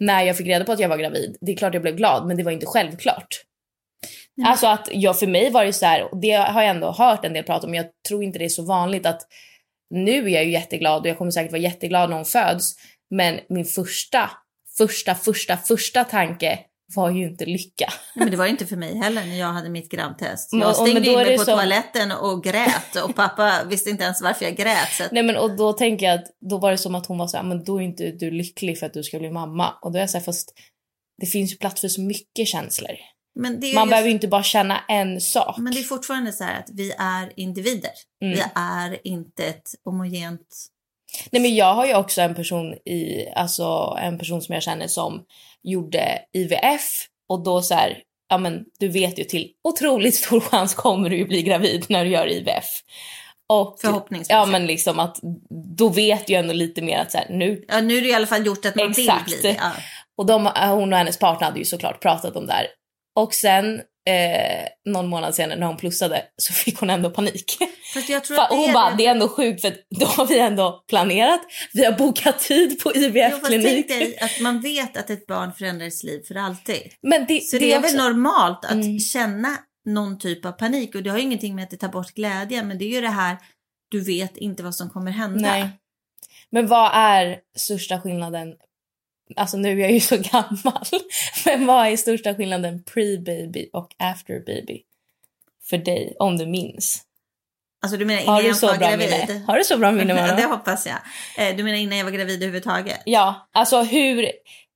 när 0.00 0.22
jag 0.22 0.36
fick 0.36 0.46
reda 0.46 0.64
på 0.64 0.72
att 0.72 0.80
jag 0.80 0.88
var 0.88 0.98
gravid, 0.98 1.36
det 1.40 1.52
är 1.52 1.56
klart 1.56 1.74
jag 1.74 1.82
blev 1.82 1.96
glad 1.96 2.26
men 2.26 2.36
det 2.36 2.42
var 2.42 2.52
inte 2.52 2.66
självklart. 2.66 3.44
Alltså 4.44 4.66
att 4.66 4.88
jag, 4.92 5.18
för 5.18 5.26
mig 5.26 5.50
var 5.50 5.64
det 5.64 5.72
så 5.72 5.86
här, 5.86 6.12
och 6.12 6.20
det 6.20 6.32
har 6.32 6.62
jag 6.62 6.70
ändå 6.70 6.90
hört 6.90 7.24
en 7.24 7.32
del 7.32 7.44
prata 7.44 7.66
om, 7.66 7.70
men 7.70 7.76
jag 7.82 7.86
tror 8.08 8.24
inte 8.24 8.38
det 8.38 8.44
är 8.44 8.48
så 8.48 8.64
vanligt 8.64 9.06
att 9.06 9.20
nu 9.90 10.26
är 10.26 10.28
jag 10.28 10.44
ju 10.44 10.50
jätteglad 10.50 11.00
och 11.02 11.08
jag 11.08 11.18
kommer 11.18 11.30
säkert 11.30 11.52
vara 11.52 11.62
jätteglad 11.62 12.10
när 12.10 12.16
hon 12.16 12.24
föds. 12.24 12.74
Men 13.10 13.40
min 13.48 13.64
första, 13.64 14.30
första, 14.78 15.14
första, 15.14 15.56
första 15.56 16.04
tanke 16.04 16.58
var 16.94 17.10
ju 17.10 17.24
inte 17.28 17.44
lycka. 17.44 17.92
Nej, 18.14 18.24
men 18.24 18.30
det 18.30 18.36
var 18.36 18.46
inte 18.46 18.66
för 18.66 18.76
mig 18.76 18.96
heller 18.96 19.24
när 19.24 19.38
jag 19.38 19.52
hade 19.52 19.68
mitt 19.68 19.90
grabbtest. 19.90 20.52
Jag 20.52 20.76
stängde 20.76 21.06
in 21.06 21.14
mig 21.18 21.36
på 21.38 21.44
så- 21.44 21.50
toaletten 21.50 22.12
och 22.12 22.44
grät 22.44 22.96
och 23.04 23.14
pappa 23.14 23.64
visste 23.64 23.90
inte 23.90 24.04
ens 24.04 24.22
varför 24.22 24.44
jag 24.44 24.56
grät. 24.56 24.92
Så 24.92 25.04
att... 25.04 25.12
Nej 25.12 25.22
men 25.22 25.36
och 25.36 25.56
då 25.56 25.72
tänker 25.72 26.06
jag 26.06 26.14
att 26.14 26.26
då 26.50 26.58
var 26.58 26.70
det 26.70 26.78
som 26.78 26.94
att 26.94 27.06
hon 27.06 27.18
var 27.18 27.26
så 27.26 27.36
här, 27.36 27.44
men 27.44 27.64
då 27.64 27.76
är 27.76 27.84
inte 27.84 28.10
du 28.10 28.30
lycklig 28.30 28.78
för 28.78 28.86
att 28.86 28.92
du 28.94 29.02
ska 29.02 29.18
bli 29.18 29.30
mamma. 29.30 29.74
Och 29.82 29.92
då 29.92 29.96
är 29.98 30.00
jag 30.00 30.10
så 30.10 30.18
här, 30.18 30.24
fast 30.24 30.54
det 31.20 31.26
finns 31.26 31.52
ju 31.52 31.56
plats 31.56 31.80
för 31.80 31.88
så 31.88 32.00
mycket 32.00 32.48
känslor. 32.48 32.96
Man 33.40 33.60
just- 33.60 33.74
behöver 33.74 34.08
ju 34.08 34.14
inte 34.14 34.28
bara 34.28 34.42
känna 34.42 34.80
en 34.88 35.20
sak. 35.20 35.58
Men 35.58 35.72
det 35.72 35.80
är 35.80 35.84
fortfarande 35.84 36.32
så 36.32 36.44
här 36.44 36.58
att 36.58 36.70
vi 36.72 36.92
är 36.98 37.32
individer. 37.36 37.90
Mm. 38.22 38.34
Vi 38.34 38.42
är 38.54 38.98
inte 39.06 39.44
ett 39.44 39.70
homogent... 39.84 40.66
Nej 41.30 41.42
men 41.42 41.54
jag 41.54 41.74
har 41.74 41.86
ju 41.86 41.94
också 41.94 42.20
en 42.20 42.34
person 42.34 42.74
i, 42.74 43.28
alltså 43.36 43.96
en 44.02 44.18
person 44.18 44.42
som 44.42 44.54
jag 44.54 44.62
känner 44.62 44.86
som 44.86 45.24
gjorde 45.62 46.18
IVF 46.32 47.06
och 47.28 47.44
då 47.44 47.62
så 47.62 47.74
här, 47.74 48.02
ja 48.28 48.38
men 48.38 48.64
du 48.78 48.88
vet 48.88 49.18
ju 49.18 49.24
till 49.24 49.50
otroligt 49.68 50.14
stor 50.14 50.40
chans 50.50 50.74
kommer 50.74 51.10
du 51.10 51.16
ju 51.16 51.24
bli 51.24 51.42
gravid 51.42 51.84
när 51.88 52.04
du 52.04 52.10
gör 52.10 52.26
IVF. 52.26 52.64
Och, 53.48 53.78
Förhoppningsvis. 53.80 54.30
Ja 54.30 54.46
men 54.46 54.66
liksom 54.66 54.98
att 54.98 55.16
då 55.76 55.88
vet 55.88 56.28
ju 56.28 56.34
ändå 56.34 56.52
lite 56.52 56.82
mer 56.82 56.98
att 56.98 57.12
så 57.12 57.18
här, 57.18 57.26
nu 57.30 57.64
Ja, 57.68 57.80
nu 57.80 57.96
är 57.96 58.02
det 58.02 58.08
i 58.08 58.14
alla 58.14 58.26
fall 58.26 58.46
gjort 58.46 58.64
att 58.64 58.76
man 58.76 58.90
Exakt. 58.90 59.32
vill 59.32 59.40
bli 59.40 59.50
det. 59.50 59.56
Ja. 59.60 59.72
Och 60.16 60.26
de, 60.26 60.46
hon 60.46 60.92
och 60.92 60.98
hennes 60.98 61.18
partner 61.18 61.46
hade 61.46 61.58
ju 61.58 61.64
såklart 61.64 62.02
pratat 62.02 62.36
om 62.36 62.46
det 62.46 62.52
här. 62.52 62.66
Och 63.16 63.34
sen 63.34 63.74
eh, 64.08 64.66
någon 64.92 65.06
månad 65.08 65.34
senare 65.34 65.58
när 65.58 65.66
hon 65.66 65.76
plussade 65.76 66.22
så 66.36 66.52
fick 66.52 66.78
hon 66.78 66.90
ändå 66.90 67.10
panik. 67.10 67.56
Fast 67.94 68.08
jag 68.08 68.24
tror 68.24 68.40
att 68.40 68.50
det 68.50 68.56
hon 68.56 68.68
är 68.68 68.72
bara, 68.72 68.90
det- 68.90 68.96
det 68.96 69.06
är 69.06 69.10
ändå 69.10 69.28
sjukt 69.28 69.60
för 69.60 69.72
då 70.00 70.06
har 70.06 70.26
vi 70.26 70.38
ändå 70.38 70.84
planerat, 70.88 71.40
vi 71.72 71.84
har 71.84 71.92
bokat 71.92 72.38
tid 72.38 72.80
på 72.82 72.92
IVF-klinik. 72.94 73.90
att 74.22 74.40
man 74.40 74.60
vet 74.60 74.96
att 74.96 75.10
ett 75.10 75.26
barn 75.26 75.52
förändrar 75.52 75.82
ens 75.82 76.02
liv 76.04 76.22
för 76.28 76.34
alltid. 76.34 76.82
Men 77.02 77.26
det, 77.26 77.40
Så 77.42 77.58
det, 77.58 77.72
är 77.72 77.80
väl 77.80 77.84
också- 77.84 77.96
normalt 78.08 78.64
att 78.64 78.72
Mm. 78.72 78.98
känna 78.98 79.56
någon 79.86 80.18
typ 80.18 80.44
av 80.44 80.52
panik 80.52 80.94
och 80.94 81.02
det 81.02 81.10
har 81.10 81.18
ingenting 81.18 81.54
med 81.54 81.64
att 81.64 81.70
det 81.70 81.76
tar 81.76 81.88
bort 81.88 82.14
glädjen 82.14 82.68
men 82.68 82.78
det 82.78 82.84
är 82.84 82.94
ju 82.94 83.00
det 83.00 83.08
här 83.08 83.36
du 83.90 84.00
vet 84.04 84.36
inte 84.36 84.62
vad 84.62 84.74
som 84.74 84.90
kommer 84.90 85.10
hända. 85.10 85.40
Nej. 85.50 85.68
Men 86.50 86.66
vad 86.66 86.90
är 86.94 87.38
största 87.56 88.00
skillnaden? 88.00 88.48
Alltså 89.36 89.56
nu 89.56 89.72
är 89.72 89.76
jag 89.76 89.92
ju 89.92 90.00
så 90.00 90.16
gammal. 90.32 90.86
Men 91.44 91.66
vad 91.66 91.86
är 91.86 91.96
största 91.96 92.34
skillnaden 92.34 92.82
pre-baby 92.94 93.70
och 93.72 93.94
after 93.98 94.40
baby? 94.46 94.82
För 95.70 95.78
dig, 95.78 96.16
om 96.18 96.38
du 96.38 96.46
minns. 96.46 97.02
Alltså 97.82 97.96
du 97.98 98.04
menar 98.04 98.20
Har 98.20 98.26
innan 98.26 98.42
du 98.42 98.48
jag 98.48 98.56
så 98.56 98.66
var 98.66 98.76
bra 98.76 98.88
gravid? 98.88 99.10
minne? 99.28 99.44
Har 99.46 99.56
du 99.58 99.64
så 99.64 99.78
bra 99.78 99.92
minne, 99.92 100.14
Mara? 100.14 100.36
det 100.36 100.44
hoppas 100.44 100.86
jag. 100.86 101.48
Eh, 101.50 101.56
Du 101.56 101.62
menar 101.62 101.78
innan 101.78 101.98
jag 101.98 102.04
var 102.04 102.12
gravid 102.12 102.36
överhuvudtaget? 102.36 103.02
Ja, 103.04 103.48
alltså 103.52 103.82
hur... 103.82 104.28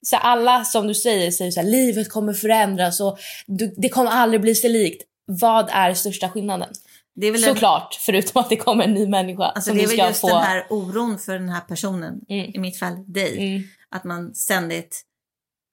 Så 0.06 0.16
alla 0.16 0.64
som 0.64 0.86
du 0.86 0.94
säger 0.94 1.30
säger 1.30 1.50
så 1.50 1.60
här, 1.60 1.66
livet 1.68 2.10
kommer 2.10 2.32
förändras 2.32 3.00
och 3.00 3.18
du, 3.46 3.74
det 3.76 3.88
kommer 3.88 4.10
aldrig 4.10 4.40
bli 4.40 4.54
sig 4.54 4.70
likt. 4.70 5.02
Vad 5.26 5.70
är 5.72 5.94
största 5.94 6.28
skillnaden? 6.28 6.68
Det 7.14 7.26
är 7.26 7.32
väl 7.32 7.44
en- 7.44 7.48
Såklart, 7.50 7.98
förutom 8.00 8.40
att 8.42 8.48
det 8.48 8.56
kommer 8.56 8.84
en 8.84 8.94
ny 8.94 9.06
människa 9.06 9.44
Alltså 9.44 9.68
som 9.70 9.78
det 9.78 9.84
är 9.84 9.88
väl 9.88 9.98
just 9.98 10.20
få... 10.20 10.28
den 10.28 10.42
här 10.42 10.66
oron 10.70 11.18
för 11.18 11.32
den 11.32 11.48
här 11.48 11.60
personen, 11.60 12.20
Mm. 12.28 12.50
i 12.54 12.58
mitt 12.58 12.78
fall 12.78 13.12
dig. 13.12 13.38
Mm. 13.38 13.62
Att 13.92 14.04
man 14.04 14.34
ständigt 14.34 15.02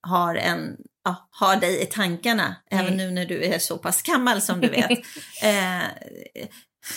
har, 0.08 0.36
en, 0.36 0.78
ja, 1.06 1.30
har 1.32 1.56
dig 1.56 1.82
i 1.82 1.86
tankarna, 1.86 2.56
Mm. 2.72 2.86
även 2.86 2.98
nu 2.98 3.12
när 3.12 3.26
du 3.26 3.44
är 3.44 3.60
så 3.60 3.78
pass 3.78 4.02
gammal 4.02 4.42
som 4.42 4.62
du 4.62 4.68
vet. 4.70 4.90
eh, 5.44 5.84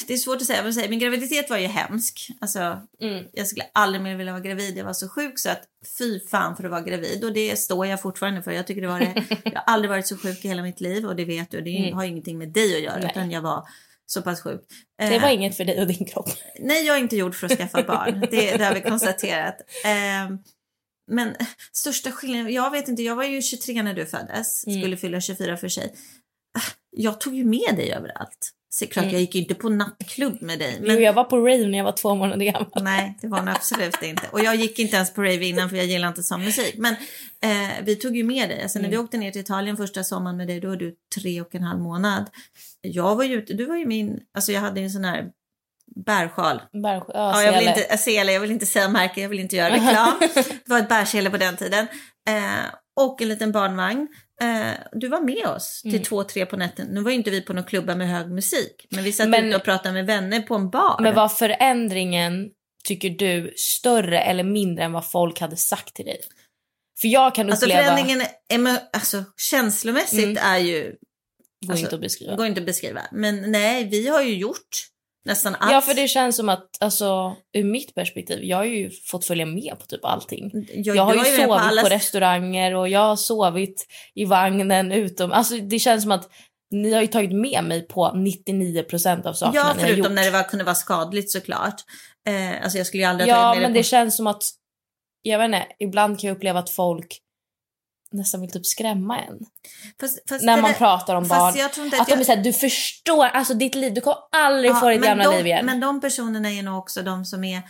det 0.07 0.13
är 0.13 0.17
svårt 0.17 0.37
att 0.37 0.47
säga, 0.47 0.73
säga, 0.73 0.89
min 0.91 0.99
graviditet 0.99 1.51
var 1.51 1.57
ju 1.59 1.67
hemsk. 1.67 2.27
Alltså, 2.41 2.81
Mm. 3.03 3.25
jag 3.33 3.47
skulle 3.47 3.65
aldrig 3.75 4.03
mer 4.03 4.17
vilja 4.17 4.33
vara 4.33 4.43
gravid. 4.43 4.79
Jag 4.79 4.85
var 4.85 4.93
så 4.93 5.09
sjuk 5.09 5.39
så 5.39 5.51
att 5.51 5.63
fy 5.99 6.21
fan 6.31 6.57
för 6.57 6.65
att 6.65 6.71
vara 6.71 6.81
gravid. 6.81 7.25
Och 7.25 7.33
det 7.33 7.57
står 7.59 7.87
jag 7.87 8.03
fortfarande 8.03 8.43
för. 8.43 8.51
Jag 8.51 8.67
tycker 8.67 8.81
det 8.83 8.89
var 8.89 9.01
det. 9.01 9.25
Jag 9.45 9.53
har 9.53 9.63
aldrig 9.75 9.91
varit 9.91 10.07
så 10.07 10.17
sjuk 10.17 10.45
i 10.45 10.49
hela 10.49 10.63
mitt 10.63 10.81
liv 10.81 11.07
och 11.07 11.17
det 11.17 11.25
vet 11.25 11.51
du. 11.51 11.61
Det 11.61 11.79
Mm. 11.79 11.95
har 11.95 12.05
ingenting 12.05 12.39
med 12.39 12.49
dig 12.53 12.77
att 12.77 12.83
göra 12.83 12.97
Nej. 12.99 13.11
utan 13.11 13.31
jag 13.31 13.41
var 13.43 13.67
så 14.07 14.23
pass 14.23 14.41
sjuk. 14.43 14.61
Det 14.99 15.05
Eh, 15.17 15.23
var 15.23 15.29
inget 15.29 15.57
för 15.57 15.65
dig 15.65 15.81
och 15.81 15.87
din 15.87 16.07
kropp. 16.07 16.29
Nej, 16.61 16.87
jag 16.87 16.97
är 16.97 17.01
inte 17.01 17.17
gjord 17.17 17.35
för 17.35 17.47
att 17.47 17.59
skaffa 17.59 17.83
barn. 17.83 18.21
Det, 18.31 18.57
det 18.57 18.65
har 18.65 18.75
vi 18.75 18.81
konstaterat. 18.81 19.57
Eh, 19.85 20.37
men 21.15 21.35
största 21.73 22.11
skillnaden, 22.13 22.53
jag 22.53 22.71
vet 22.71 22.89
inte, 22.89 23.03
jag 23.03 23.17
var 23.17 23.25
ju 23.25 23.43
23 23.43 23.83
när 23.83 23.95
du 23.95 24.07
föddes, 24.07 24.67
Mm. 24.67 24.81
skulle 24.81 24.97
fylla 24.97 25.21
24 25.21 25.57
för 25.57 25.69
sig. 25.69 25.95
Ah, 26.59 26.71
Jag 26.91 27.21
tog 27.21 27.35
ju 27.35 27.45
med 27.45 27.77
dig 27.77 27.93
överallt. 27.93 28.51
Så 28.75 28.87
klart, 28.87 29.03
Mm. 29.03 29.13
jag 29.13 29.21
gick 29.21 29.35
ju 29.35 29.41
inte 29.41 29.55
på 29.55 29.69
nattklubb 29.69 30.43
med 30.43 30.59
dig. 30.59 30.79
Men... 30.81 30.95
Jo, 30.95 31.01
jag 31.01 31.13
var 31.13 31.25
på 31.25 31.39
rave 31.39 31.67
när 31.67 31.79
jag 31.79 31.85
var 31.85 31.93
två 31.93 32.15
månader 32.15 32.45
gammal. 32.45 32.71
Nej, 32.83 33.19
det 33.21 33.29
var 33.29 33.39
hon 33.39 33.49
absolut 33.49 34.03
inte. 34.03 34.29
Och 34.33 34.41
jag 34.41 34.57
gick 34.57 34.79
inte 34.79 34.97
ens 34.97 35.15
på 35.15 35.23
rave 35.23 35.45
innan 35.45 35.69
för 35.71 35.77
jag 35.77 35.87
gillar 35.87 36.09
inte 36.09 36.23
sån 36.23 36.45
musik. 36.45 36.75
Men 36.79 36.95
eh, 37.43 37.71
vi 37.83 37.97
tog 37.97 38.17
ju 38.17 38.25
med 38.25 38.49
dig. 38.49 38.63
Alltså 38.63 38.79
när 38.79 38.85
Mm. 38.89 38.91
vi 38.99 39.05
åkte 39.05 39.17
ner 39.19 39.31
till 39.31 39.41
Italien 39.41 39.77
första 39.77 40.05
sommaren 40.05 40.37
med 40.37 40.47
dig, 40.47 40.61
då 40.61 40.69
var 40.69 40.77
du 40.77 40.95
tre 41.17 41.41
och 41.41 41.55
en 41.55 41.63
halv 41.63 41.81
månad. 41.81 42.31
Jag 42.81 43.17
var 43.17 43.25
ju 43.25 43.35
ute, 43.35 43.53
du 43.55 43.65
var 43.65 43.77
ju 43.77 43.87
min, 43.87 44.21
alltså 44.35 44.53
jag 44.53 44.61
hade 44.61 44.81
ju 44.81 44.85
en 44.85 44.91
sån 44.93 45.05
här 45.05 45.31
bärsjal. 46.07 46.63
Bär, 46.83 46.95
ja, 46.95 47.05
Ja, 47.09 47.43
jag 47.43 47.59
vill 47.59 47.69
inte, 47.69 47.99
sele, 47.99 48.33
jag 48.33 48.41
vill 48.41 48.51
inte 48.51 48.67
säga 48.67 48.89
märke, 48.89 49.21
jag 49.21 49.29
vill 49.29 49.41
inte 49.41 49.57
göra 49.57 49.75
reklam. 49.75 50.13
det 50.35 50.69
var 50.69 50.79
ett 50.79 50.89
bärsele 50.89 51.31
på 51.31 51.37
den 51.37 51.57
tiden. 51.57 51.87
Eh, 52.29 52.65
och 53.01 53.23
en 53.23 53.29
liten 53.29 53.53
barnvagn. 53.53 54.09
Eh, 54.43 54.71
du 54.93 55.09
var 55.09 55.21
med 55.21 55.47
oss 55.47 55.81
till 55.83 55.91
Mm. 55.93 56.03
två, 56.05 56.25
tre 56.25 56.47
på 56.47 56.57
natten. 56.57 56.87
Nu 56.91 57.01
var 57.03 57.11
ju 57.11 57.17
inte 57.17 57.31
vi 57.31 57.41
på 57.41 57.53
någon 57.53 57.65
klubba 57.65 57.95
med 57.95 58.09
hög 58.09 58.31
musik. 58.31 58.87
Men 58.91 59.05
vi 59.05 59.13
satt 59.13 59.29
Men- 59.29 59.45
ute 59.45 59.57
och 59.57 59.65
pratade 59.65 59.93
med 59.95 60.07
vänner 60.07 60.41
på 60.43 60.55
en 60.55 60.71
bar. 60.71 60.97
Men 61.01 61.15
var 61.15 61.29
förändringen, 61.29 62.49
tycker 62.85 63.11
du, 63.11 63.53
större 63.57 64.21
eller 64.21 64.45
mindre 64.45 64.85
än 64.85 64.93
vad 64.93 65.11
folk 65.11 65.41
hade 65.41 65.57
sagt 65.57 65.95
till 65.95 66.05
dig? 66.05 66.21
För 67.01 67.09
jag 67.09 67.35
kan 67.35 67.51
Alltså 67.51 67.67
uppleva... 67.67 67.83
förändringen 67.83 68.23
emo- 68.53 68.81
alltså, 68.93 69.25
känslomässigt 69.37 70.25
Mm. 70.25 70.37
är 70.45 70.59
ju, 70.59 70.83
går 71.67 71.73
alltså, 71.73 71.85
inte 71.85 71.95
att 71.95 72.01
beskriva. 72.01 72.37
går 72.37 72.47
inte 72.47 72.61
att 72.61 72.67
beskriva. 72.67 73.01
Men 73.13 73.51
nej, 73.53 73.85
vi 73.85 74.09
har 74.09 74.23
ju 74.23 74.35
gjort 74.37 74.69
nästan 75.25 75.55
allt. 75.59 75.73
Ja, 75.73 75.81
för 75.81 75.95
det 75.95 76.09
känns 76.09 76.37
som 76.37 76.49
att, 76.49 76.69
alltså, 76.81 77.37
ur 77.53 77.65
mitt 77.65 77.95
perspektiv, 77.95 78.45
jag 78.45 78.57
har 78.57 78.65
ju 78.65 78.91
fått 78.91 79.25
följa 79.25 79.47
med 79.47 79.75
på 79.79 79.87
typ 79.87 80.05
allting. 80.05 80.51
jag, 80.75 80.97
Jag 80.97 81.05
har 81.05 81.15
ju 81.15 81.25
sovit 81.25 81.47
på, 81.47 81.55
alla- 81.55 81.91
restauranger 81.91 82.75
och 82.75 82.89
jag 82.89 83.01
har 83.01 83.17
sovit 83.17 83.87
i 84.15 84.25
vagnen 84.25 84.93
utom... 84.93 85.33
Alltså 85.33 85.57
det 85.57 85.79
känns 85.79 86.03
som 86.03 86.13
att 86.13 86.29
ni 86.71 86.93
har 86.95 87.01
ju 87.01 87.07
tagit 87.07 87.33
med 87.33 87.65
mig 87.65 87.87
på 87.89 88.07
99% 88.15 89.27
av 89.27 89.33
sakerna 89.33 89.55
Ja, 89.67 89.75
ni 89.77 89.83
har 89.83 89.89
gjort. 89.89 89.97
förutom 89.97 90.15
när 90.15 90.25
det 90.25 90.31
var, 90.31 90.43
kunde 90.43 90.65
vara 90.65 90.75
skadligt 90.75 91.31
såklart. 91.31 91.81
Eh, 92.29 92.63
alltså 92.63 92.79
jag 92.79 92.87
skulle 92.87 93.03
ju 93.03 93.09
aldrig 93.09 93.33
ha 93.33 93.39
Ja, 93.55 93.61
men 93.61 93.73
det 93.73 93.79
det 93.79 93.83
på... 93.83 93.85
känns 93.85 94.17
som 94.17 94.27
att, 94.27 94.45
jag 95.23 95.39
vet 95.39 95.45
inte, 95.45 95.67
ibland 95.79 96.21
kan 96.21 96.29
jag 96.29 96.37
uppleva 96.37 96.59
att 96.59 96.71
folk 96.71 97.19
nästan 98.13 98.41
vill 98.41 98.51
typ 98.51 98.67
skrämma 98.67 99.19
en. 99.19 99.39
Fast, 100.01 100.29
fast 100.29 100.45
när 100.45 100.57
det 100.57 100.63
man 100.63 100.71
där- 100.71 100.79
pratar 100.79 101.15
om 101.17 101.29
barn. 101.29 101.55
jag 101.57 101.67
Att 101.67 101.79
att 101.79 102.07
de 102.09 102.13
är 102.13 102.17
jag- 102.17 102.27
såhär, 102.27 102.43
du 102.45 102.53
förstår, 102.53 103.25
alltså 103.25 103.55
ditt 103.55 103.75
liv, 103.75 103.95
du 103.95 104.01
kommer 104.01 104.17
aldrig 104.33 104.79
få 104.81 104.89
ditt 104.89 105.03
gamla 105.03 105.25
de, 105.31 105.37
liv 105.37 105.47
igen. 105.47 105.67
Men 105.67 105.81
de 105.81 106.01
personerna 106.01 106.51
är 106.51 106.63
nog 106.63 106.79
också 106.79 107.03
de 107.03 107.25
som 107.25 107.45
är 107.45 107.63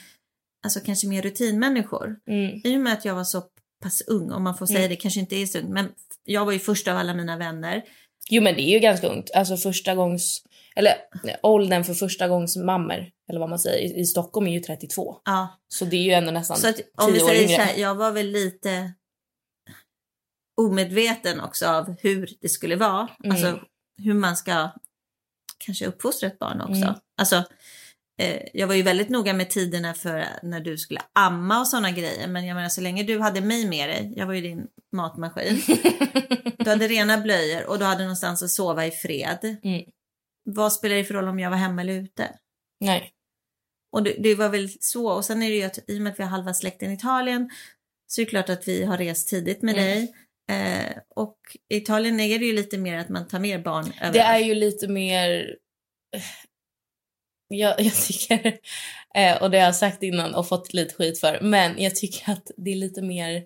alltså 0.64 0.80
kanske 0.80 1.06
mer 1.06 1.22
rutinmänniskor. 1.22 2.16
Mm. 2.28 2.60
I 2.64 2.76
och 2.76 2.80
med 2.80 2.92
att 2.92 3.04
jag 3.04 3.14
var 3.14 3.24
så 3.24 3.42
pass 3.82 4.00
ung, 4.06 4.30
om 4.32 4.42
man 4.42 4.56
får 4.56 4.66
säga 4.66 4.78
Mm. 4.78 4.90
det, 4.90 4.96
kanske 4.96 5.20
inte 5.20 5.36
är 5.36 5.46
så 5.46 5.58
ung, 5.58 5.72
men 5.72 5.88
jag 6.24 6.44
var 6.44 6.52
ju 6.52 6.58
först 6.58 6.88
av 6.88 6.96
alla 6.96 7.14
mina 7.14 7.36
vänner. 7.36 7.82
Jo 8.30 8.42
men 8.42 8.54
det 8.54 8.62
är 8.62 8.70
ju 8.72 8.78
ganska 8.78 9.06
ungt. 9.08 9.30
Alltså 9.34 9.56
första 9.56 9.94
gångs... 9.94 10.42
Eller 10.76 10.94
åldern 11.42 11.84
för 11.84 11.94
första 11.94 12.28
gångs 12.28 12.56
mammor, 12.56 13.06
eller 13.30 13.40
vad 13.40 13.48
man 13.50 13.58
säger, 13.58 13.78
i, 13.96 14.00
i 14.00 14.04
Stockholm 14.04 14.46
är 14.46 14.52
ju 14.52 14.60
32. 14.60 15.16
Ja. 15.24 15.48
Så 15.68 15.84
det 15.84 15.96
är 15.96 16.02
ju 16.02 16.12
ändå 16.12 16.30
nästan 16.30 16.56
Så 16.56 16.68
att, 16.68 16.80
om 16.96 17.12
vi 17.12 17.18
10 17.18 17.24
år 17.24 17.28
säger 17.28 17.42
yngre. 17.42 17.56
så 17.56 17.62
här, 17.62 17.76
jag 17.76 17.94
var 17.94 18.10
väl 18.10 18.26
lite 18.30 18.92
omedveten 20.66 21.40
också 21.40 21.66
av 21.66 21.94
hur 22.00 22.30
det 22.40 22.48
skulle 22.48 22.76
vara. 22.76 23.08
Mm. 23.24 23.30
Alltså 23.32 23.60
hur 23.98 24.14
man 24.14 24.36
ska 24.36 24.70
kanske 25.58 25.86
uppfostra 25.86 26.26
ett 26.26 26.38
barn 26.38 26.60
också. 26.60 26.82
Mm. 26.82 26.94
Alltså, 27.18 27.44
eh, 28.20 28.42
jag 28.54 28.66
var 28.66 28.74
ju 28.74 28.82
väldigt 28.82 29.08
noga 29.08 29.32
med 29.34 29.50
tiderna 29.50 29.94
för 29.94 30.26
när 30.42 30.60
du 30.60 30.78
skulle 30.78 31.00
amma 31.12 31.60
och 31.60 31.68
sådana 31.68 31.90
grejer. 31.90 32.28
Men 32.28 32.46
jag 32.46 32.54
menar 32.54 32.68
så 32.68 32.80
länge 32.80 33.02
du 33.02 33.20
hade 33.20 33.40
mig 33.40 33.66
med 33.68 33.88
dig, 33.88 34.12
jag 34.16 34.26
var 34.26 34.34
ju 34.34 34.40
din 34.40 34.66
matmaskin. 34.92 35.62
du 36.58 36.70
hade 36.70 36.88
rena 36.88 37.18
blöjor 37.18 37.66
och 37.66 37.78
du 37.78 37.84
hade 37.84 38.02
någonstans 38.02 38.42
att 38.42 38.50
sova 38.50 38.86
i 38.86 38.90
fred. 38.90 39.56
Mm. 39.62 39.82
Vad 40.44 40.72
spelar 40.72 40.96
det 40.96 41.04
för 41.04 41.14
roll 41.14 41.28
om 41.28 41.38
jag 41.40 41.50
var 41.50 41.56
hemma 41.56 41.80
eller 41.80 41.92
ute? 41.92 42.30
Nej. 42.80 43.12
Och 43.92 44.02
det, 44.02 44.16
det 44.18 44.34
var 44.34 44.48
väl 44.48 44.68
så. 44.80 45.12
Och 45.12 45.24
sen 45.24 45.42
är 45.42 45.50
det 45.50 45.56
ju 45.56 45.62
att 45.62 45.78
i 45.90 45.98
och 45.98 46.02
med 46.02 46.12
att 46.12 46.18
vi 46.18 46.22
har 46.22 46.30
halva 46.30 46.54
släkten 46.54 46.90
i 46.90 46.94
Italien 46.94 47.50
så 48.06 48.20
är 48.20 48.24
det 48.24 48.30
klart 48.30 48.48
att 48.48 48.68
vi 48.68 48.84
har 48.84 48.98
rest 48.98 49.28
tidigt 49.28 49.62
med 49.62 49.74
Mm. 49.74 49.84
dig. 49.84 50.14
Eh, 50.50 50.96
och 51.16 51.36
i 51.68 51.76
Italien 51.76 52.20
är 52.20 52.38
det 52.38 52.44
ju 52.44 52.52
lite 52.52 52.78
mer 52.78 52.98
att 52.98 53.08
man 53.08 53.28
tar 53.28 53.38
med 53.38 53.62
barn 53.62 53.92
överallt. 53.96 54.12
Det 54.14 54.20
är 54.20 54.38
ju 54.38 54.54
lite 54.54 54.88
mer... 54.88 55.56
Jag, 57.48 57.80
jag 57.80 57.94
tycker, 57.94 58.58
eh, 59.14 59.42
och 59.42 59.50
det 59.50 59.58
har 59.58 59.64
jag 59.64 59.76
sagt 59.76 60.02
innan 60.02 60.34
och 60.34 60.48
fått 60.48 60.72
lite 60.72 60.94
skit 60.94 61.20
för, 61.20 61.40
men 61.40 61.82
jag 61.82 61.96
tycker 61.96 62.32
att 62.32 62.50
det 62.56 62.70
är 62.70 62.76
lite 62.76 63.02
mer... 63.02 63.44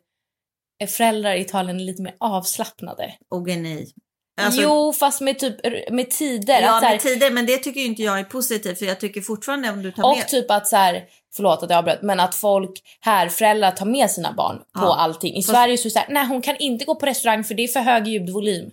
eh, 0.82 0.88
Föräldrar 0.88 1.34
i 1.34 1.40
Italien 1.40 1.80
är 1.80 1.84
lite 1.84 2.02
mer 2.02 2.16
avslappnade. 2.20 3.14
Och 3.30 3.46
nej. 3.46 3.92
Alltså, 4.40 4.62
jo, 4.62 4.92
fast 4.92 5.20
med 5.20 5.38
typ 5.38 5.56
med 5.90 6.10
tider. 6.10 6.62
ja, 6.62 6.74
att 6.74 6.80
så 6.80 6.86
här, 6.86 6.94
med 6.94 7.00
tider, 7.00 7.30
men 7.30 7.46
det 7.46 7.58
tycker 7.58 7.80
ju 7.80 7.86
inte 7.86 8.02
jag 8.02 8.18
är 8.18 8.24
positivt 8.24 8.78
för 8.78 8.86
jag 8.86 9.00
tycker 9.00 9.20
fortfarande 9.20 9.70
om 9.70 9.82
du 9.82 9.92
tar 9.92 10.04
och 10.10 10.16
med... 10.16 10.28
typ 10.28 10.50
att 10.50 10.68
så 10.68 10.76
här, 10.76 11.04
förlåt 11.36 11.62
att 11.62 11.70
jag 11.70 11.78
avbröt, 11.78 12.02
men 12.02 12.20
att 12.20 12.34
folk 12.34 12.70
här, 13.00 13.28
föräldrar 13.28 13.70
tar 13.70 13.86
med 13.86 14.10
sina 14.10 14.32
barn 14.32 14.56
på 14.56 14.62
Ja. 14.74 14.96
allting. 14.98 15.34
I 15.34 15.42
Fast- 15.42 15.48
Sverige 15.48 15.76
så 15.78 15.82
är 15.82 15.88
det 15.88 15.90
så 15.92 15.98
här, 15.98 16.06
nej 16.10 16.26
hon 16.26 16.42
kan 16.42 16.56
inte 16.58 16.84
gå 16.84 16.94
på 16.94 17.06
restaurang 17.06 17.44
för 17.44 17.54
det 17.54 17.64
är 17.64 17.68
för 17.68 17.80
hög 17.80 18.06
ljudvolym. 18.08 18.70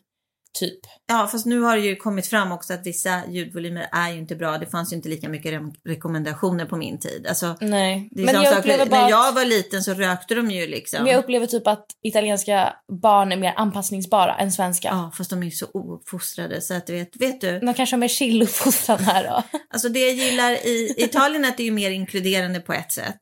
Typ. 0.59 0.79
Ja, 1.07 1.27
fast 1.31 1.45
nu 1.45 1.59
har 1.61 1.75
det 1.77 1.81
ju 1.83 1.95
kommit 1.95 2.27
fram 2.27 2.51
också 2.51 2.73
att 2.73 2.85
vissa 2.87 3.21
ljudvolymer 3.29 3.87
är 3.91 4.11
ju 4.11 4.17
inte 4.17 4.35
bra. 4.35 4.57
Det 4.57 4.65
fanns 4.65 4.91
ju 4.91 4.95
inte 4.95 5.09
lika 5.09 5.29
mycket 5.29 5.53
re- 5.53 5.73
rekommendationer 5.85 6.65
på 6.65 6.77
min 6.77 6.99
tid. 6.99 7.25
Alltså, 7.29 7.55
Nej. 7.61 8.09
Men 8.11 8.35
jag 8.35 8.53
sak, 8.55 8.65
när 8.65 9.03
att- 9.03 9.09
jag 9.09 9.33
var 9.33 9.45
liten 9.45 9.83
så 9.83 9.93
rökte 9.93 10.35
de 10.35 10.51
ju 10.51 10.67
liksom. 10.67 11.03
Men 11.03 11.11
jag 11.13 11.19
upplever 11.23 11.47
typ 11.47 11.67
att 11.67 11.85
italienska 12.03 12.73
barn 13.01 13.31
är 13.31 13.37
mer 13.37 13.53
anpassningsbara 13.55 14.35
än 14.35 14.51
svenska. 14.51 14.87
Ja, 14.87 15.11
fast 15.17 15.29
de 15.29 15.39
är 15.41 15.45
ju 15.45 15.51
så 15.51 15.65
ouppfostrade 15.73 16.61
så 16.61 16.73
att 16.73 16.89
vet, 16.89 17.15
vet 17.21 17.41
du. 17.41 17.59
De 17.59 17.73
kanske 17.73 17.95
har 17.95 17.99
mer 17.99 18.07
chilluppfostran 18.07 18.99
här 18.99 19.23
då. 19.23 19.43
Alltså 19.73 19.89
det 19.89 19.99
jag 19.99 20.13
gillar 20.13 20.51
i 20.51 20.93
Italien 20.97 21.45
är 21.45 21.49
att 21.49 21.57
det 21.57 21.67
är 21.67 21.71
mer 21.71 21.91
inkluderande 21.91 22.59
på 22.59 22.73
ett 22.73 22.91
sätt. 22.91 23.17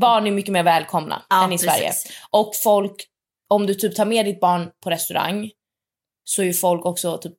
Barn 0.00 0.26
är 0.26 0.30
mycket 0.30 0.52
mer 0.52 0.62
välkomna 0.62 1.22
Ja, 1.28 1.44
än 1.44 1.52
i 1.52 1.54
precis. 1.58 1.70
Sverige. 1.70 1.92
Och 2.30 2.52
folk, 2.64 2.94
om 3.50 3.66
du 3.66 3.74
typ 3.74 3.96
tar 3.96 4.04
med 4.06 4.24
ditt 4.26 4.40
barn 4.40 4.68
på 4.84 4.90
restaurang 4.90 5.50
så 6.24 6.42
är 6.42 6.46
ju 6.46 6.52
folk 6.52 6.86
också 6.86 7.18
typ 7.18 7.36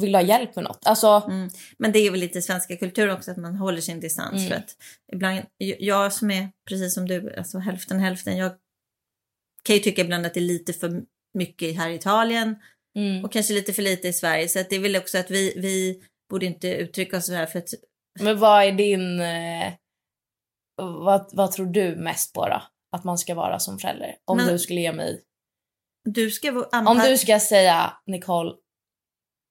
vill 0.00 0.14
ha 0.14 0.22
hjälp 0.22 0.56
med 0.56 0.64
något. 0.64 0.86
Alltså, 0.86 1.22
Mm. 1.26 1.50
Men 1.78 1.92
det 1.92 1.98
är 1.98 2.10
väl 2.10 2.20
lite 2.20 2.42
svenska 2.42 2.76
kultur 2.76 3.12
också 3.12 3.30
att 3.30 3.36
man 3.36 3.56
håller 3.56 3.80
sin 3.80 4.00
distans. 4.00 4.32
Mm. 4.32 4.48
För 4.48 4.56
att 4.56 4.76
ibland, 5.12 5.40
jag 5.58 6.12
som 6.12 6.30
är 6.30 6.48
precis 6.68 6.94
som 6.94 7.08
du, 7.08 7.34
alltså 7.36 7.58
hälften 7.58 8.00
hälften, 8.00 8.36
jag 8.36 8.52
kan 9.62 9.76
ju 9.76 9.82
tycka 9.82 10.02
ibland 10.02 10.26
att 10.26 10.34
det 10.34 10.40
är 10.40 10.48
lite 10.48 10.72
för 10.72 11.02
mycket 11.34 11.76
här 11.76 11.90
i 11.90 11.94
Italien 11.94 12.56
mm. 12.96 13.24
och 13.24 13.32
kanske 13.32 13.54
lite 13.54 13.72
för 13.72 13.82
lite 13.82 14.08
i 14.08 14.12
Sverige. 14.12 14.48
Så 14.48 14.60
att 14.60 14.70
det 14.70 14.76
är 14.76 14.80
väl 14.80 14.96
också 14.96 15.18
att 15.18 15.30
vi, 15.30 15.54
vi 15.56 16.02
borde 16.30 16.46
inte 16.46 16.68
uttrycka 16.68 17.16
oss 17.16 17.26
så 17.26 17.32
här 17.32 17.46
för 17.46 17.58
att 17.58 17.68
Men 18.20 18.38
vad 18.38 18.64
är 18.64 18.72
din... 18.72 19.20
Eh, 19.20 19.72
vad, 20.76 21.30
vad 21.32 21.52
tror 21.52 21.66
du 21.66 21.96
mest 21.96 22.34
på 22.34 22.48
då? 22.48 22.62
Att 22.96 23.04
man 23.04 23.18
ska 23.18 23.34
vara 23.34 23.58
som 23.58 23.78
förälder? 23.78 24.16
Om 24.24 24.36
Men- 24.36 24.46
du 24.46 24.58
skulle 24.58 24.80
ge 24.80 24.92
mig... 24.92 25.22
du 26.06 26.30
ska 26.30 26.64
Om 26.72 26.98
du 26.98 27.18
ska 27.18 27.40
säga 27.40 27.92
Nicole, 28.06 28.52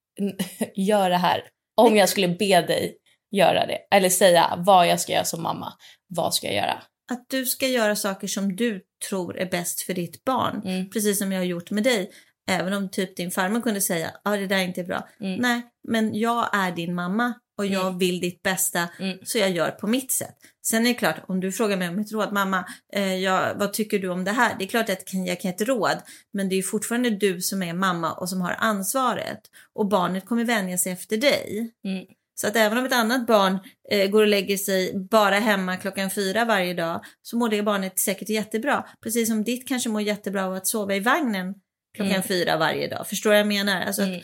gör 0.74 1.10
det 1.10 1.16
här. 1.16 1.42
Om 1.76 1.96
jag 1.96 2.08
skulle 2.08 2.28
be 2.28 2.60
dig 2.60 2.96
göra 3.30 3.66
det. 3.66 3.78
Eller 3.90 4.08
säga 4.08 4.54
vad 4.66 4.88
jag 4.88 5.00
ska 5.00 5.12
göra 5.12 5.24
som 5.24 5.42
mamma. 5.42 5.72
Vad 6.08 6.34
ska 6.34 6.46
jag 6.46 6.56
göra? 6.56 6.82
att 7.12 7.28
du 7.28 7.46
ska 7.46 7.68
göra 7.68 7.96
saker 7.96 8.26
som 8.26 8.56
du 8.56 8.82
tror 9.08 9.38
är 9.38 9.50
bäst 9.50 9.80
för 9.80 9.94
ditt 9.94 10.24
barn. 10.24 10.62
Mm. 10.64 10.90
Precis 10.90 11.18
som 11.18 11.32
jag 11.32 11.40
har 11.40 11.44
gjort 11.44 11.70
med 11.70 11.84
dig. 11.84 12.10
Även 12.50 12.72
om 12.72 12.90
typ 12.90 13.16
din 13.16 13.30
farmor 13.30 13.60
kunde 13.60 13.80
säga 13.80 14.10
ja 14.24 14.32
ah, 14.32 14.36
det 14.36 14.46
där 14.46 14.56
är 14.56 14.64
inte 14.64 14.84
bra. 14.84 15.08
Mm. 15.20 15.40
Nej, 15.40 15.62
men 15.88 16.14
jag 16.14 16.48
är 16.52 16.72
din 16.72 16.94
mamma 16.94 17.34
och 17.58 17.66
jag 17.66 17.86
Mm. 17.86 17.98
vill 17.98 18.20
ditt 18.20 18.42
bästa 18.42 18.88
Mm. 19.00 19.18
så 19.24 19.38
jag 19.38 19.50
gör 19.50 19.70
på 19.70 19.86
mitt 19.86 20.12
sätt. 20.12 20.36
Sen 20.66 20.86
är 20.86 20.88
det 20.88 20.94
klart, 20.94 21.16
om 21.28 21.40
du 21.40 21.52
frågar 21.52 21.76
mig 21.76 21.88
om 21.88 21.98
ett 21.98 22.12
råd, 22.12 22.32
mamma, 22.32 22.64
eh, 22.92 23.14
jag, 23.16 23.54
vad 23.54 23.72
tycker 23.72 23.98
du 23.98 24.08
om 24.08 24.24
det 24.24 24.30
här? 24.32 24.54
Det 24.58 24.64
är 24.64 24.68
klart 24.68 24.82
att 24.82 24.98
jag 24.98 25.06
kan, 25.06 25.26
jag 25.26 25.40
kan 25.40 25.50
ge 25.50 25.54
ett 25.54 25.68
råd, 25.68 25.96
men 26.32 26.48
det 26.48 26.56
är 26.56 26.62
fortfarande 26.62 27.10
du 27.10 27.40
som 27.40 27.62
är 27.62 27.74
mamma 27.74 28.12
och 28.12 28.28
som 28.28 28.40
har 28.40 28.54
ansvaret. 28.58 29.40
Och 29.74 29.86
barnet 29.88 30.26
kommer 30.26 30.44
vänja 30.44 30.78
sig 30.78 30.92
efter 30.92 31.16
dig. 31.16 31.72
Mm. 31.84 32.04
Så 32.34 32.46
att 32.46 32.56
även 32.56 32.78
om 32.78 32.84
ett 32.84 32.92
annat 32.92 33.26
barn 33.26 33.58
eh, 33.90 34.10
går 34.10 34.20
och 34.22 34.28
lägger 34.28 34.56
sig 34.56 34.98
bara 35.10 35.34
hemma 35.38 35.76
klockan 35.76 36.10
fyra 36.10 36.44
varje 36.44 36.74
dag 36.74 37.04
så 37.22 37.36
mår 37.38 37.48
det 37.48 37.62
barnet 37.62 37.98
säkert 37.98 38.28
jättebra. 38.28 38.86
Precis 39.02 39.28
som 39.28 39.44
ditt 39.44 39.68
kanske 39.68 39.88
mår 39.88 40.02
jättebra 40.02 40.44
av 40.46 40.54
att 40.54 40.66
sova 40.66 40.94
i 40.94 41.00
vagnen 41.00 41.54
klockan 41.94 42.10
Mm. 42.12 42.22
fyra 42.22 42.56
varje 42.56 42.88
dag. 42.88 43.08
Förstår 43.08 43.30
du 43.30 43.34
vad 43.34 43.40
jag 43.40 43.46
menar? 43.46 43.80
Alltså 43.82 44.02
att 44.02 44.08
Mm. 44.08 44.20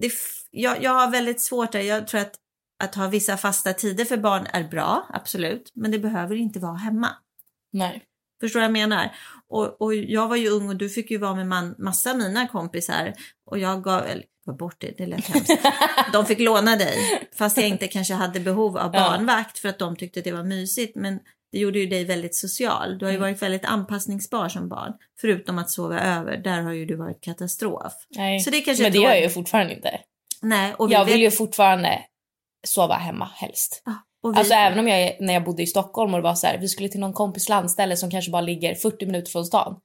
det, 0.00 0.06
f- 0.06 0.42
jag, 0.50 0.82
jag 0.82 0.90
har 0.90 1.10
väldigt 1.10 1.40
svårt 1.40 1.72
där. 1.72 1.80
Jag 1.80 2.06
tror 2.06 2.20
att, 2.20 2.34
att 2.84 2.94
ha 2.94 3.08
vissa 3.08 3.36
fasta 3.36 3.72
tider 3.72 4.04
för 4.04 4.16
barn 4.16 4.46
är 4.52 4.64
bra, 4.64 5.06
absolut. 5.12 5.70
Men 5.74 5.90
det 5.90 5.98
behöver 5.98 6.36
inte 6.36 6.58
vara 6.58 6.76
hemma. 6.76 7.08
Nej. 7.72 8.02
Förstår 8.40 8.60
vad 8.60 8.64
jag 8.64 8.72
menar? 8.72 9.12
Och, 9.48 9.82
och 9.82 9.94
jag 9.94 10.28
var 10.28 10.36
ju 10.36 10.48
ung 10.48 10.68
och 10.68 10.76
du 10.76 10.88
fick 10.88 11.10
ju 11.10 11.18
vara 11.18 11.34
med 11.34 11.46
man, 11.46 11.74
massa 11.78 12.10
av 12.10 12.18
mina 12.18 12.48
kompisar. 12.48 13.12
Och 13.46 13.58
jag 13.58 13.84
gav, 13.84 14.04
eller 14.06 14.24
gav 14.46 14.56
bort 14.56 14.76
det, 14.78 14.94
det 14.98 15.06
lät 15.06 15.26
hemskt. 15.26 15.50
De 16.12 16.26
fick 16.26 16.38
låna 16.40 16.76
dig. 16.76 16.98
Fast 17.38 17.56
jag 17.56 17.68
inte 17.68 17.86
kanske 17.86 18.14
hade 18.14 18.40
behov 18.40 18.78
av 18.78 18.92
barnvakt 18.92 19.58
för 19.58 19.68
att 19.68 19.78
de 19.78 19.96
tyckte 19.96 20.20
det 20.20 20.32
var 20.32 20.42
mysigt. 20.42 20.96
Men 20.96 21.20
det 21.52 21.58
gjorde 21.58 21.78
ju 21.78 21.86
dig 21.86 22.04
väldigt 22.04 22.34
social. 22.34 22.98
Du 22.98 23.04
har 23.04 23.12
ju 23.12 23.16
Mm. 23.18 23.30
varit 23.30 23.42
väldigt 23.42 23.64
anpassningsbar 23.64 24.48
som 24.48 24.68
barn. 24.68 24.92
Förutom 25.20 25.58
att 25.58 25.70
sova 25.70 26.00
över, 26.00 26.36
där 26.36 26.60
har 26.62 26.72
ju 26.72 26.86
du 26.86 26.96
varit 26.96 27.20
katastrof. 27.20 27.92
Nej. 28.10 28.40
Så 28.40 28.50
det 28.50 28.60
kanske 28.60 28.82
Men 28.82 28.92
det 28.92 28.98
gör 28.98 29.10
jag 29.10 29.22
ju 29.22 29.30
fortfarande 29.30 29.74
inte. 29.74 30.00
Nej, 30.42 30.74
och 30.74 30.90
Jag 30.92 31.04
vet- 31.04 31.14
vill 31.14 31.22
ju 31.22 31.30
fortfarande 31.30 31.98
sova 32.64 32.94
hemma 32.94 33.30
helst. 33.34 33.82
vi, 34.22 34.28
Alltså 34.38 34.54
även 34.54 34.78
om 34.78 34.88
jag, 34.88 35.00
är- 35.02 35.16
när 35.20 35.34
jag 35.34 35.44
bodde 35.44 35.62
i 35.62 35.66
Stockholm 35.66 36.14
och 36.14 36.18
det 36.20 36.24
var 36.24 36.34
så 36.34 36.46
här, 36.46 36.58
vi 36.58 36.68
skulle 36.68 36.88
till 36.88 37.00
någon 37.00 37.12
kompis 37.12 37.48
landställe 37.48 37.96
som 37.96 38.10
kanske 38.10 38.30
bara 38.30 38.42
ligger 38.42 38.74
40 38.74 39.06
minuter 39.06 39.30
från 39.30 39.44
stan. 39.44 39.76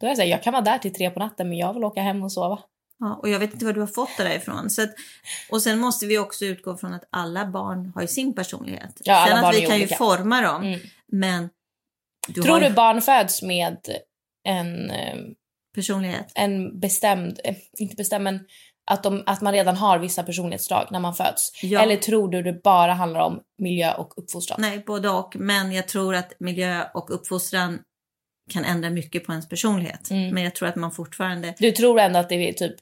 Då 0.00 0.06
är 0.06 0.10
jag 0.10 0.16
så 0.16 0.22
här, 0.22 0.28
jag 0.30 0.42
kan 0.42 0.52
vara 0.52 0.62
där 0.62 0.78
till 0.78 0.94
tre 0.94 1.10
på 1.10 1.18
natten 1.20 1.48
men 1.48 1.58
jag 1.58 1.74
vill 1.74 1.84
åka 1.84 2.00
hem 2.02 2.22
och 2.22 2.32
sova. 2.32 2.58
Ja, 2.98 3.18
och 3.22 3.28
jag 3.28 3.38
vet 3.38 3.52
inte 3.52 3.64
var 3.64 3.72
du 3.72 3.80
har 3.80 3.86
fått 3.86 4.10
det 4.16 4.24
där 4.24 4.36
ifrån. 4.36 4.70
Så 4.70 4.82
att, 4.82 4.90
och 5.50 5.62
sen 5.62 5.78
måste 5.78 6.06
vi 6.06 6.18
också 6.18 6.44
utgå 6.44 6.76
från 6.76 6.94
att 6.94 7.08
alla 7.12 7.46
barn 7.46 7.92
har 7.94 8.02
ju 8.02 8.08
sin 8.08 8.34
personlighet. 8.34 9.00
Ja, 9.04 9.14
alla 9.14 9.26
sen 9.34 9.42
barn 9.42 9.50
att 9.50 9.56
vi 9.56 9.62
är 9.64 9.66
kan 9.68 9.76
olika. 9.76 9.94
ju 9.94 9.96
forma 9.98 10.40
dem. 10.40 10.62
Mm. 10.62 10.80
Men 11.12 11.48
du 12.28 12.42
Tror 12.42 12.52
har 12.52 12.60
du 12.60 12.66
ju 12.66 12.72
barn 12.72 13.02
föds 13.02 13.42
med 13.42 13.76
en, 14.44 14.90
eh, 14.90 15.16
personlighet. 15.74 16.32
en 16.34 16.80
bestämd, 16.80 17.40
eh, 17.44 17.56
inte 17.78 17.96
bestämd 17.96 18.24
men 18.24 18.40
att, 18.86 19.02
de, 19.02 19.22
att 19.26 19.40
man 19.40 19.52
redan 19.52 19.76
har 19.76 19.98
vissa 19.98 20.22
personlighetsdrag 20.22 20.88
när 20.90 21.00
man 21.00 21.14
föds? 21.14 21.50
Ja. 21.62 21.80
Eller 21.80 21.96
tror 21.96 22.28
du 22.28 22.42
det 22.42 22.62
bara 22.62 22.92
handlar 22.92 23.20
om 23.20 23.40
miljö 23.58 23.94
och 23.94 24.12
uppfostran? 24.16 24.60
Nej, 24.60 24.82
både 24.86 25.08
och. 25.08 25.36
Men 25.36 25.72
jag 25.72 25.88
tror 25.88 26.14
att 26.14 26.32
miljö 26.38 26.84
och 26.94 27.14
uppfostran 27.14 27.78
kan 28.50 28.64
ändra 28.64 28.90
mycket 28.90 29.24
på 29.24 29.32
ens 29.32 29.48
personlighet. 29.48 30.10
Mm. 30.10 30.34
Men 30.34 30.42
jag 30.42 30.54
tror 30.54 30.68
att 30.68 30.76
man 30.76 30.92
fortfarande... 30.92 31.54
Du 31.58 31.72
tror 31.72 32.00
ändå 32.00 32.18
att 32.18 32.28
det 32.28 32.48
är 32.48 32.52
typ 32.52 32.76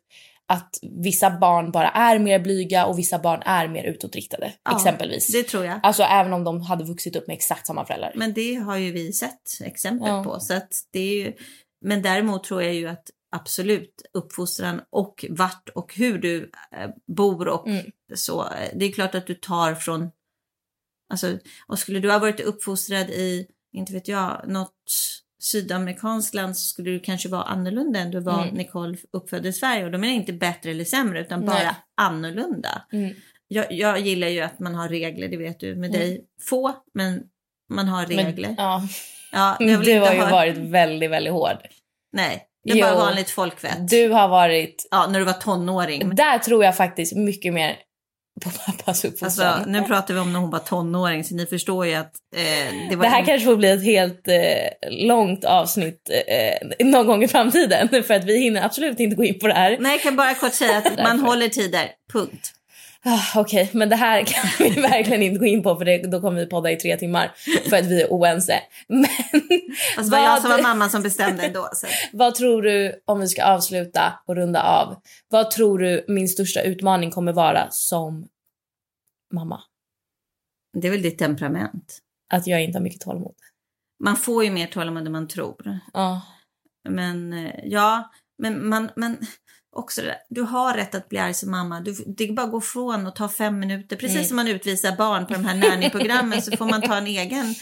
att 0.46 0.70
vissa 0.82 1.30
barn 1.30 1.70
bara 1.72 1.90
är 1.90 2.18
mer 2.18 2.38
blyga 2.38 2.86
och 2.86 2.98
vissa 2.98 3.18
barn 3.18 3.42
är 3.44 3.68
mer 3.68 3.84
utåtriktade 3.84 4.52
Ja, 4.64 4.76
exempelvis. 4.76 5.32
Det 5.32 5.42
tror 5.42 5.64
jag. 5.64 5.80
Alltså 5.82 6.02
även 6.02 6.32
om 6.32 6.44
de 6.44 6.60
hade 6.60 6.84
vuxit 6.84 7.16
upp 7.16 7.26
med 7.26 7.34
exakt 7.34 7.66
samma 7.66 7.86
föräldrar. 7.86 8.12
Men 8.14 8.32
det 8.32 8.54
har 8.54 8.76
ju 8.76 8.92
vi 8.92 9.12
sett 9.12 9.60
exempel 9.64 10.08
Ja. 10.08 10.24
på. 10.24 10.40
Så 10.40 10.54
att 10.54 10.68
det 10.92 11.00
är 11.00 11.14
ju... 11.14 11.32
Men 11.84 12.02
däremot 12.02 12.44
tror 12.44 12.62
jag 12.62 12.74
ju 12.74 12.88
att 12.88 13.10
absolut 13.34 14.02
uppfostran 14.14 14.80
och 14.90 15.24
vart 15.30 15.68
och 15.68 15.94
hur 15.94 16.18
du 16.18 16.50
eh, 16.72 16.90
bor 17.16 17.48
och 17.48 17.68
Mm. 17.68 17.86
så. 18.14 18.48
Det 18.74 18.84
är 18.84 18.92
klart 18.92 19.14
att 19.14 19.26
du 19.26 19.34
tar 19.34 19.74
från... 19.74 20.10
Alltså, 21.10 21.38
och 21.66 21.78
skulle 21.78 22.00
du 22.00 22.10
ha 22.10 22.18
varit 22.18 22.40
uppfostrad 22.40 23.10
i, 23.10 23.46
inte 23.72 23.92
vet 23.92 24.08
jag, 24.08 24.44
något 24.48 24.74
sydamerikanskt 25.42 26.34
land 26.34 26.56
så 26.56 26.62
skulle 26.68 26.90
du 26.90 27.00
kanske 27.00 27.28
vara 27.28 27.42
annorlunda 27.42 27.98
än 28.00 28.10
du 28.10 28.20
var 28.20 28.42
Mm. 28.42 28.54
Nicole 28.54 28.96
uppfödd 29.12 29.46
i 29.46 29.52
Sverige. 29.52 29.84
Och 29.84 29.90
de 29.90 30.04
är 30.04 30.08
inte 30.12 30.32
bättre 30.32 30.70
eller 30.70 30.84
sämre 30.84 31.20
utan 31.20 31.46
bara 31.46 31.54
Nej. 31.58 31.74
annorlunda. 31.96 32.82
Mm. 32.92 33.14
Jag, 33.48 33.72
jag 33.72 34.00
gillar 34.00 34.28
ju 34.28 34.40
att 34.40 34.58
man 34.58 34.74
har 34.74 34.88
regler, 34.88 35.28
det 35.28 35.36
vet 35.36 35.60
du. 35.60 35.76
Med 35.76 35.90
Mm. 35.90 36.00
dig 36.00 36.26
få, 36.48 36.74
men 36.94 37.22
man 37.70 37.88
har 37.88 38.06
regler. 38.06 38.48
Men, 38.48 38.54
ja. 38.58 38.82
Ja, 39.32 39.56
jag 39.60 39.78
vill 39.78 39.86
Du 39.88 40.00
har 40.00 40.14
ju 40.14 40.20
ha... 40.20 40.30
varit 40.30 40.56
väldigt, 40.56 41.10
väldigt 41.10 41.32
hård. 41.32 41.58
Nej, 42.12 42.46
Det 42.64 42.70
är 42.70 42.76
Jo. 42.76 42.82
bara 42.86 42.94
vanligt 42.94 43.30
folkvett. 43.30 43.88
Du 43.88 44.08
har 44.08 44.28
varit... 44.28 44.88
Ja, 44.90 45.06
när 45.06 45.18
du 45.18 45.24
var 45.24 45.32
tonåring. 45.32 46.14
Där 46.14 46.38
tror 46.38 46.64
jag 46.64 46.76
faktiskt 46.76 47.16
mycket 47.16 47.52
mer 47.54 47.76
på 48.44 48.50
pappas 48.50 49.04
uppfostran. 49.04 49.48
Alltså, 49.48 49.70
nu 49.70 49.82
pratar 49.82 50.14
vi 50.14 50.20
om 50.20 50.32
när 50.32 50.40
hon 50.40 50.50
var 50.50 50.58
tonåring 50.58 51.24
så 51.24 51.34
ni 51.34 51.46
förstår 51.46 51.86
ju 51.86 51.94
att 51.94 52.12
eh, 52.36 52.74
det 52.90 52.96
var... 52.96 53.04
Det 53.04 53.10
här 53.10 53.24
kanske 53.24 53.46
får 53.46 53.56
bli 53.56 53.70
ett 53.70 53.84
helt 53.84 54.28
eh, 54.28 55.06
långt 55.06 55.44
avsnitt 55.44 56.10
eh, 56.28 56.86
någon 56.86 57.06
gång 57.06 57.24
i 57.24 57.28
framtiden 57.28 57.88
för 58.04 58.14
att 58.14 58.24
vi 58.24 58.38
hinner 58.38 58.64
absolut 58.64 59.00
inte 59.00 59.16
gå 59.16 59.24
in 59.24 59.38
på 59.38 59.46
det 59.46 59.54
här. 59.54 59.76
Nej, 59.80 59.92
jag 59.92 60.02
kan 60.02 60.16
bara 60.16 60.34
kort 60.34 60.54
säga 60.54 60.78
att 60.78 60.98
man 61.02 61.20
håller 61.20 61.48
tider. 61.48 61.90
Punkt. 62.12 62.50
Ah, 63.06 63.40
Okej, 63.40 63.70
men 63.72 63.88
det 63.88 63.96
här 63.96 64.24
kan 64.24 64.50
vi 64.58 64.80
verkligen 64.80 65.22
inte 65.22 65.38
gå 65.38 65.46
in 65.46 65.62
på 65.62 65.76
för 65.76 65.84
det, 65.84 65.98
då 65.98 66.20
kommer 66.20 66.40
vi 66.40 66.46
podda 66.46 66.70
i 66.70 66.76
tre 66.76 66.96
timmar 66.96 67.32
för 67.70 67.76
att 67.76 67.86
vi 67.86 68.02
är 68.02 68.08
oense. 68.10 68.62
Men 68.88 69.06
Alltså, 69.96 70.12
var 70.12 70.18
jag 70.18 70.40
som 70.40 70.50
var 70.50 70.56
vad, 70.56 70.62
mamman 70.62 70.90
som 70.90 71.02
bestämde 71.02 71.42
ändå. 71.42 71.68
Så. 71.74 71.86
vad 72.12 72.34
tror 72.34 72.62
du, 72.62 73.02
om 73.04 73.20
vi 73.20 73.28
ska 73.28 73.44
avsluta 73.44 74.18
och 74.26 74.36
runda 74.36 74.62
av, 74.62 74.96
vad 75.28 75.50
tror 75.50 75.78
du 75.78 76.04
min 76.08 76.28
största 76.28 76.62
utmaning 76.62 77.10
kommer 77.10 77.32
vara 77.32 77.66
som 77.70 78.28
mamma? 79.34 79.60
Det 80.80 80.86
är 80.86 80.90
väl 80.92 81.02
ditt 81.02 81.18
temperament. 81.18 81.98
Att 82.32 82.46
jag 82.46 82.62
inte 82.62 82.78
har 82.78 82.82
mycket 82.82 83.00
tålamod. 83.00 83.34
Man 84.04 84.16
får 84.16 84.44
ju 84.44 84.50
mer 84.50 84.66
tålamod 84.66 85.06
än 85.06 85.12
man 85.12 85.28
tror. 85.28 85.80
Ja. 85.92 86.22
Men 86.88 87.32
eh, 87.32 87.54
ja, 87.64 88.10
men, 88.38 88.68
man, 88.68 88.90
men 88.96 89.18
också 89.76 90.02
där. 90.02 90.16
Du 90.28 90.42
har 90.42 90.74
rätt 90.74 90.94
att 90.94 91.08
bli 91.08 91.18
arg 91.18 91.34
som 91.34 91.50
mamma. 91.50 91.80
Du, 91.80 91.92
det 92.06 92.24
är 92.24 92.32
bara 92.32 92.46
att 92.46 92.52
gå 92.52 92.58
ifrån 92.58 93.06
och 93.06 93.16
ta 93.16 93.28
fem 93.28 93.58
minuter. 93.58 93.96
Precis 93.96 94.16
Mm. 94.16 94.24
som 94.26 94.36
man 94.36 94.48
utvisar 94.48 94.96
barn 94.96 95.26
på 95.26 95.32
de 95.32 95.44
här 95.44 95.54
nanny-programmen 95.56 96.42
så 96.42 96.56
får 96.56 96.66
man 96.66 96.82
ta 96.82 96.96
en 96.96 97.06
egen 97.06 97.54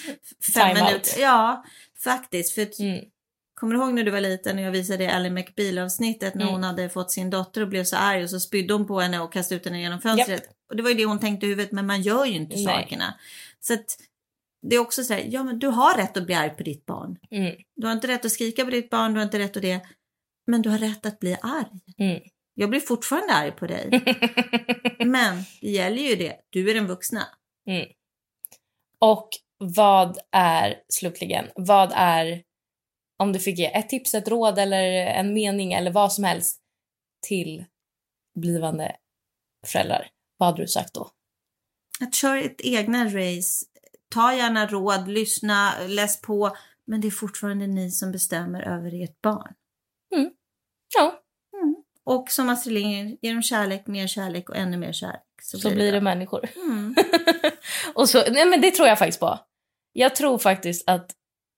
fem 0.55 0.69
minuter. 0.75 1.21
Ja, 1.21 1.65
faktiskt. 2.05 2.55
För 2.55 2.81
Mm. 2.83 3.05
Kommer 3.55 3.75
du 3.75 3.81
ihåg 3.81 3.95
när 3.95 4.05
du 4.05 4.11
var 4.11 4.21
liten 4.21 4.59
och 4.59 4.65
jag 4.65 4.71
visade 4.71 5.15
Ally 5.15 5.31
McBeal-avsnittet 5.31 6.35
när 6.35 6.43
Mm. 6.43 6.55
hon 6.55 6.65
hade 6.65 6.89
fått 6.89 7.11
sin 7.11 7.31
dotter 7.31 7.61
och 7.61 7.69
blev 7.69 7.85
så 7.85 7.97
arg 7.97 8.23
och 8.25 8.31
så 8.31 8.41
spydde 8.41 8.75
hon 8.75 8.87
på 8.87 9.01
henne 9.01 9.21
och 9.21 9.33
kastade 9.33 9.57
ut 9.61 9.65
henne 9.65 9.81
genom 9.81 10.01
fönstret. 10.01 10.43
Och 10.71 10.77
det 10.77 10.83
var 10.83 10.91
ju 10.91 10.97
det 10.97 11.05
hon 11.05 11.19
tänkte 11.19 11.47
i 11.47 11.49
huvudet, 11.49 11.73
men 11.73 11.87
man 11.87 12.03
gör 12.03 12.25
ju 12.25 12.33
inte 12.33 12.55
Nej. 12.57 12.65
sakerna. 12.65 13.15
Så 13.61 13.75
att 13.75 13.85
det 14.69 14.77
är 14.77 14.81
också 14.81 15.05
så 15.05 15.13
här, 15.15 15.25
ja 15.29 15.43
men 15.45 15.59
du 15.59 15.67
har 15.67 15.95
rätt 15.97 16.17
att 16.17 16.27
bli 16.27 16.35
arg 16.35 16.51
på 16.51 16.63
ditt 16.63 16.87
barn. 16.87 17.17
Mm. 17.31 17.55
Du 17.77 17.87
har 17.87 17.93
inte 17.95 18.09
rätt 18.09 18.25
att 18.25 18.33
skrika 18.33 18.65
på 18.65 18.71
ditt 18.71 18.91
barn, 18.91 19.13
du 19.13 19.19
har 19.21 19.25
inte 19.25 19.39
rätt 19.39 19.57
att 19.57 19.63
det. 19.63 19.81
Men 20.47 20.63
du 20.63 20.71
har 20.71 20.79
rätt 20.79 21.07
att 21.07 21.19
bli 21.19 21.37
arg. 21.43 21.81
Mm. 21.99 22.23
Jag 22.55 22.71
blir 22.71 22.81
fortfarande 22.81 23.35
arg 23.35 23.53
på 23.53 23.67
dig. 23.67 23.91
men 25.07 25.43
det 25.61 25.71
gäller 25.71 26.03
ju 26.03 26.17
det, 26.17 26.37
du 26.51 26.71
är 26.71 26.75
den 26.75 26.87
vuxna. 26.87 27.29
Mm. 27.67 27.89
Och 28.99 29.29
vad 29.59 30.19
är, 30.33 30.83
slutligen, 30.89 31.49
vad 31.55 31.93
är, 31.95 32.43
om 33.19 33.33
du 33.33 33.39
fick 33.39 33.59
ge 33.59 33.67
ett 33.67 33.89
tips, 33.89 34.15
ett 34.15 34.29
råd 34.29 34.59
eller 34.59 34.83
en 35.07 35.35
mening 35.35 35.73
eller 35.73 35.91
vad 35.91 36.13
som 36.13 36.25
helst 36.25 36.61
till 37.27 37.65
blivande 38.35 38.97
föräldrar, 39.67 40.11
vad 40.37 40.49
hade 40.49 40.63
du 40.63 40.69
sagt 40.69 40.95
då? 40.95 41.11
Att 42.01 42.15
köra 42.15 42.41
ett 42.41 42.61
egna 42.61 43.05
race, 43.05 43.67
ta 44.09 44.35
gärna 44.35 44.67
råd, 44.67 45.09
lyssna, 45.09 45.75
läs 45.87 46.21
på. 46.21 46.57
Men 46.85 47.01
det 47.01 47.09
är 47.09 47.11
fortfarande 47.11 47.67
ni 47.67 47.91
som 47.91 48.13
bestämmer 48.13 48.63
över 48.63 49.03
ert 49.03 49.23
barn. 49.23 49.55
Ja, 50.97 51.23
Och 52.05 52.31
som 52.31 52.49
Astrid 52.49 52.75
Lindgren, 52.75 53.17
ge 53.23 53.33
dem 53.33 53.43
kärlek, 53.43 53.87
mer 53.87 54.07
kärlek 54.07 54.49
och 54.49 54.57
ännu 54.57 54.77
mer 54.77 54.93
kärlek. 54.93 55.23
så 55.43 55.71
blir 55.71 55.85
det 55.85 55.91
bra. 55.93 56.01
människor. 56.01 56.49
Mm. 56.57 56.95
Och 57.95 58.09
så, 58.09 58.25
nej 58.31 58.47
men 58.47 58.61
det 58.61 58.71
tror 58.71 58.89
jag 58.89 58.99
faktiskt 58.99 59.21
på. 59.21 59.39
Jag 59.93 60.15
tror 60.17 60.39
faktiskt 60.39 60.89
att 60.89 61.11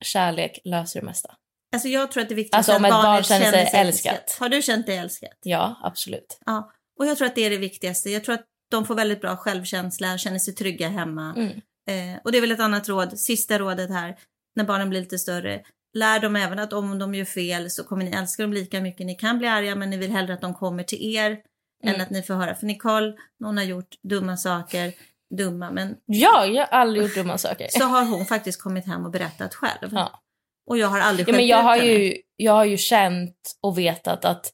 kärlek 0.04 0.58
löser 0.64 1.00
det 1.00 1.06
mesta. 1.06 1.34
Alltså 1.72 1.88
jag 1.88 2.10
tror 2.12 2.22
att 2.22 2.28
det 2.28 2.34
är 2.34 2.36
viktigt 2.36 2.54
Alltså, 2.54 2.72
att 2.72 2.78
om 2.78 2.84
ett 2.84 2.90
barn 2.90 3.02
barnet 3.02 3.26
känner 3.26 3.50
sig 3.50 3.60
älskat. 3.60 4.12
älskat. 4.12 4.36
Har 4.40 4.48
du 4.48 4.62
känt 4.62 4.86
dig 4.86 4.96
älskad? 4.96 5.30
Ja, 5.42 5.80
absolut. 5.82 6.38
Ja. 6.46 6.72
Och 6.98 7.06
jag 7.06 7.16
tror 7.18 7.26
att 7.26 7.34
det 7.34 7.40
är 7.44 7.50
det 7.50 7.56
viktigaste. 7.56 8.10
Jag 8.10 8.24
tror 8.24 8.34
att 8.34 8.44
de 8.70 8.86
får 8.86 8.94
väldigt 8.94 9.20
bra 9.20 9.36
självkänsla, 9.36 10.18
känner 10.18 10.38
sig 10.38 10.54
trygga 10.54 10.88
hemma. 10.88 11.34
Mm. 11.36 11.50
Eh, 11.88 12.20
och 12.24 12.32
det 12.32 12.38
är 12.38 12.40
väl 12.40 12.52
ett 12.52 12.60
annat 12.60 12.88
råd, 12.88 13.18
sista 13.18 13.58
rådet 13.58 13.90
här, 13.90 14.18
när 14.56 14.64
barnen 14.64 14.90
blir 14.90 15.00
lite 15.00 15.18
större. 15.18 15.62
Lär 15.94 16.20
dem 16.20 16.36
även 16.36 16.58
att 16.58 16.72
om 16.72 16.98
de 16.98 17.14
gör 17.14 17.24
fel 17.24 17.70
så 17.70 17.84
kommer 17.84 18.04
ni 18.04 18.10
älska 18.10 18.42
dem 18.42 18.52
lika 18.52 18.80
mycket. 18.80 19.06
Ni 19.06 19.14
kan 19.14 19.38
bli 19.38 19.48
arga 19.48 19.74
men 19.74 19.90
ni 19.90 19.96
vill 19.96 20.10
hellre 20.12 20.34
att 20.34 20.40
de 20.40 20.54
kommer 20.54 20.82
till 20.82 21.16
er 21.16 21.38
Mm. 21.84 21.94
än 21.94 22.00
att 22.00 22.10
ni 22.10 22.22
får 22.22 22.34
höra. 22.34 22.54
För 22.54 22.66
Nicole, 22.66 23.14
någon 23.40 23.56
har 23.56 23.64
gjort 23.64 23.94
dumma 24.02 24.36
saker, 24.36 24.92
dumma, 25.38 25.70
men 25.70 25.96
Ja, 26.06 26.46
jag 26.46 26.66
har 26.66 26.78
aldrig 26.78 27.02
gjort 27.02 27.14
dumma 27.14 27.38
saker. 27.38 27.66
så 27.70 27.84
har 27.84 28.04
hon 28.04 28.24
faktiskt 28.26 28.62
kommit 28.62 28.86
hem 28.86 29.04
och 29.04 29.10
berättat 29.10 29.54
själv. 29.54 29.88
Ja. 29.92 30.22
Och 30.70 30.78
jag 30.78 30.88
har 30.88 31.00
aldrig 31.00 31.28
Ja, 31.28 31.32
men 31.32 31.46
jag 31.46 31.62
har, 31.62 31.76
ju, 31.76 32.16
jag 32.36 32.52
har 32.52 32.64
ju 32.64 32.76
känt 32.76 33.36
och 33.62 33.78
vetat 33.78 34.24
att 34.24 34.52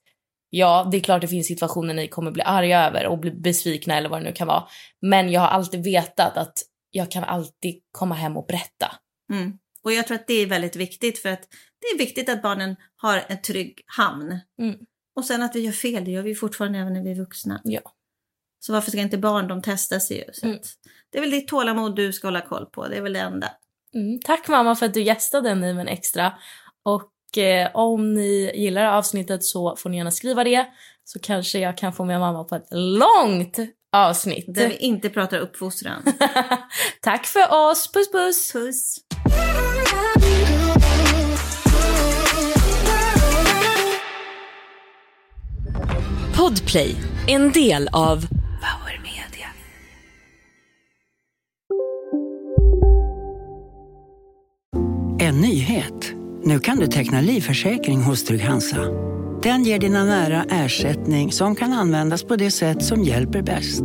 ja, 0.51 0.89
det 0.91 0.97
är 0.97 1.01
klart 1.01 1.21
det 1.21 1.29
finns 1.29 1.47
situationer 1.47 1.95
ni 1.95 2.09
kommer 2.09 2.31
bli 2.31 2.43
arga 2.43 2.87
över 2.87 3.07
och 3.07 3.19
bli 3.19 3.31
besvikna 3.31 3.97
eller 3.97 4.09
vad 4.09 4.21
det 4.21 4.25
nu 4.25 4.33
kan 4.33 4.47
vara. 4.47 4.65
Men 5.01 5.31
jag 5.31 5.41
har 5.41 5.49
alltid 5.49 5.85
vetat 5.85 6.37
att 6.37 6.55
jag 6.91 7.11
kan 7.11 7.25
alltid 7.25 7.75
komma 7.93 8.15
hem 8.15 8.37
och 8.37 8.47
berätta. 8.47 8.93
Mm. 9.33 9.59
Och 9.85 9.93
jag 9.93 10.07
tror 10.07 10.15
att 10.15 10.27
det 10.27 10.35
är 10.35 10.47
väldigt 10.47 10.77
viktigt 10.77 11.19
för 11.19 11.29
att 11.29 11.43
det 11.81 11.87
är 11.87 11.99
viktigt 11.99 12.29
att 12.29 12.43
barnen 12.43 12.77
har 12.97 13.25
en 13.29 13.43
trygg 13.43 13.81
hamn. 13.87 14.39
Mm. 14.59 14.77
Och 15.17 15.25
sen 15.25 15.43
att 15.43 15.57
vi 15.57 15.61
gör 15.61 15.73
fel, 15.73 16.05
det 16.05 16.11
gör 16.11 16.23
vi 16.23 16.35
fortfarande 16.35 16.79
även 16.79 16.93
när 16.93 17.03
vi 17.03 17.11
är 17.11 17.15
vuxna. 17.15 17.61
Ja. 17.65 17.81
Så 18.61 18.73
varför 18.73 18.91
ska 18.91 19.01
inte 19.01 19.19
barn, 19.19 19.49
de 19.49 19.63
testas 19.63 20.11
ju. 20.11 20.25
Så 20.33 20.47
Mm. 20.47 20.59
det 21.11 21.19
är 21.19 21.23
väl 21.23 21.31
ditt 21.31 21.49
tålamod 21.49 21.97
du 21.97 22.13
ska 22.13 22.27
hålla 22.27 22.41
koll 22.41 22.67
på, 22.67 22.89
det 22.89 22.97
är 22.97 23.03
väl 23.03 23.13
det 23.13 23.21
enda. 23.21 23.51
Mm, 23.95 24.21
tack 24.25 24.49
mamma 24.49 24.77
för 24.77 24.87
att 24.87 24.95
du 24.95 25.03
gästade 25.03 25.55
Niven 25.55 25.89
Extra. 25.89 26.33
Och 26.83 27.39
eh, 27.39 27.71
om 27.75 28.15
ni 28.15 28.53
gillar 28.55 28.85
avsnittet 28.85 29.45
så 29.45 29.77
får 29.77 29.91
ni 29.91 29.97
gärna 29.97 30.11
skriva 30.11 30.45
det. 30.45 30.67
Så 31.05 31.19
kanske 31.19 31.59
jag 31.59 31.79
kan 31.79 31.93
få 31.93 32.05
med 32.05 32.21
mamma 32.21 32.45
på 32.45 32.55
ett 32.55 32.69
långt 32.71 33.59
avsnitt. 33.93 34.45
Där 34.55 34.69
vi 34.69 34.77
inte 34.77 35.11
pratar 35.11 35.39
uppfostran. 35.39 36.03
tack 37.01 37.27
för 37.27 37.71
oss, 37.71 37.93
puss 37.93 38.13
puss! 38.13 38.53
Puss! 38.53 38.97
Podplay, 46.41 46.97
en 47.27 47.53
del 47.53 47.89
av 47.93 48.17
Power 48.27 49.01
Media. 49.03 49.49
En 55.21 55.41
nyhet. 55.41 56.13
Nu 56.45 56.59
kan 56.59 56.79
du 56.79 56.87
teckna 56.87 57.21
livförsäkring 57.21 58.03
hos 58.03 58.25
Trygg-Hansa. 58.25 58.77
Den 59.43 59.65
ger 59.65 59.79
dina 59.79 60.05
nära 60.05 60.45
ersättning 60.51 61.33
som 61.33 61.55
kan 61.55 61.73
användas 61.73 62.23
på 62.23 62.37
det 62.37 62.51
sätt 62.51 62.85
som 62.85 63.03
hjälper 63.03 63.43
bäst. 63.43 63.83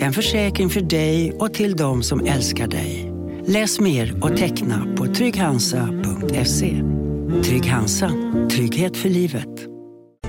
En 0.00 0.12
försäkring 0.12 0.70
för 0.70 0.80
dig 0.80 1.32
och 1.32 1.54
till 1.54 1.76
de 1.76 2.02
som 2.02 2.26
älskar 2.26 2.66
dig. 2.66 3.12
Läs 3.46 3.80
mer 3.80 4.24
och 4.24 4.36
teckna 4.36 4.86
på 4.96 5.06
trygghansa.se. 5.06 6.82
Trygg 7.44 7.66
Hansa. 7.66 8.10
Trygghet 8.50 8.96
för 8.96 9.08
livet. 9.08 9.67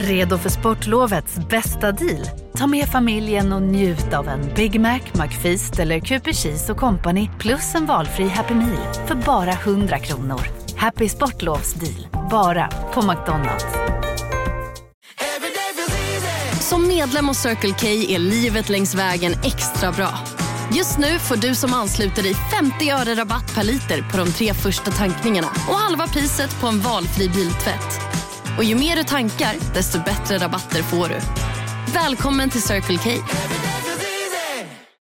Redo 0.10 0.38
för 0.38 0.50
sportlovets 0.50 1.36
bästa 1.50 1.92
deal? 1.92 2.26
Ta 2.58 2.68
med 2.68 2.88
familjen 2.88 3.54
och 3.54 3.62
njut 3.62 4.14
av 4.14 4.28
en 4.28 4.54
Big 4.56 4.80
Mac, 4.80 5.00
McFeast 5.14 5.80
eller 5.80 6.00
Cooper 6.00 6.34
Cheese 6.34 6.72
och 6.72 6.78
Company 6.78 7.30
plus 7.40 7.76
en 7.76 7.86
valfri 7.86 8.28
Happy 8.28 8.54
Meal 8.54 8.94
för 9.08 9.16
bara 9.16 9.52
100 9.52 10.00
kronor. 10.00 10.42
Happy 10.76 11.10
Sportlovs 11.10 11.74
deal, 11.74 12.08
bara 12.32 12.68
på 12.94 13.02
McDonalds. 13.02 13.66
Som 16.60 16.88
medlem 16.88 17.28
hos 17.28 17.38
Circle 17.38 17.74
K 17.80 17.88
är 17.88 18.20
livet 18.20 18.70
längs 18.70 18.96
vägen 18.96 19.34
extra 19.44 19.92
bra. 19.92 20.10
Just 20.74 20.98
nu 20.98 21.20
får 21.20 21.36
du 21.36 21.56
som 21.56 21.74
ansluter 21.74 22.24
dig 22.24 22.34
50 22.34 22.90
öre 22.90 23.16
rabatt 23.16 23.56
per 23.56 23.64
liter 23.64 24.12
på 24.12 24.18
de 24.18 24.32
tre 24.32 24.54
första 24.54 24.92
tankningarna 24.92 25.48
och 25.48 25.76
halva 25.76 26.08
priset 26.08 26.62
på 26.62 26.68
en 26.68 26.80
valfri 26.80 27.30
biltvätt. 27.30 28.09
Och 28.60 28.66
ju 28.66 28.76
mer 28.76 28.96
du 28.96 29.04
tankar, 29.04 29.74
desto 29.74 30.04
bättre 30.04 30.38
rabatter 30.38 30.84
får 30.84 31.08
du. 31.08 31.20
Välkommen 31.94 32.50
till 32.50 32.62
Circle 32.62 32.98
K. 32.98 33.10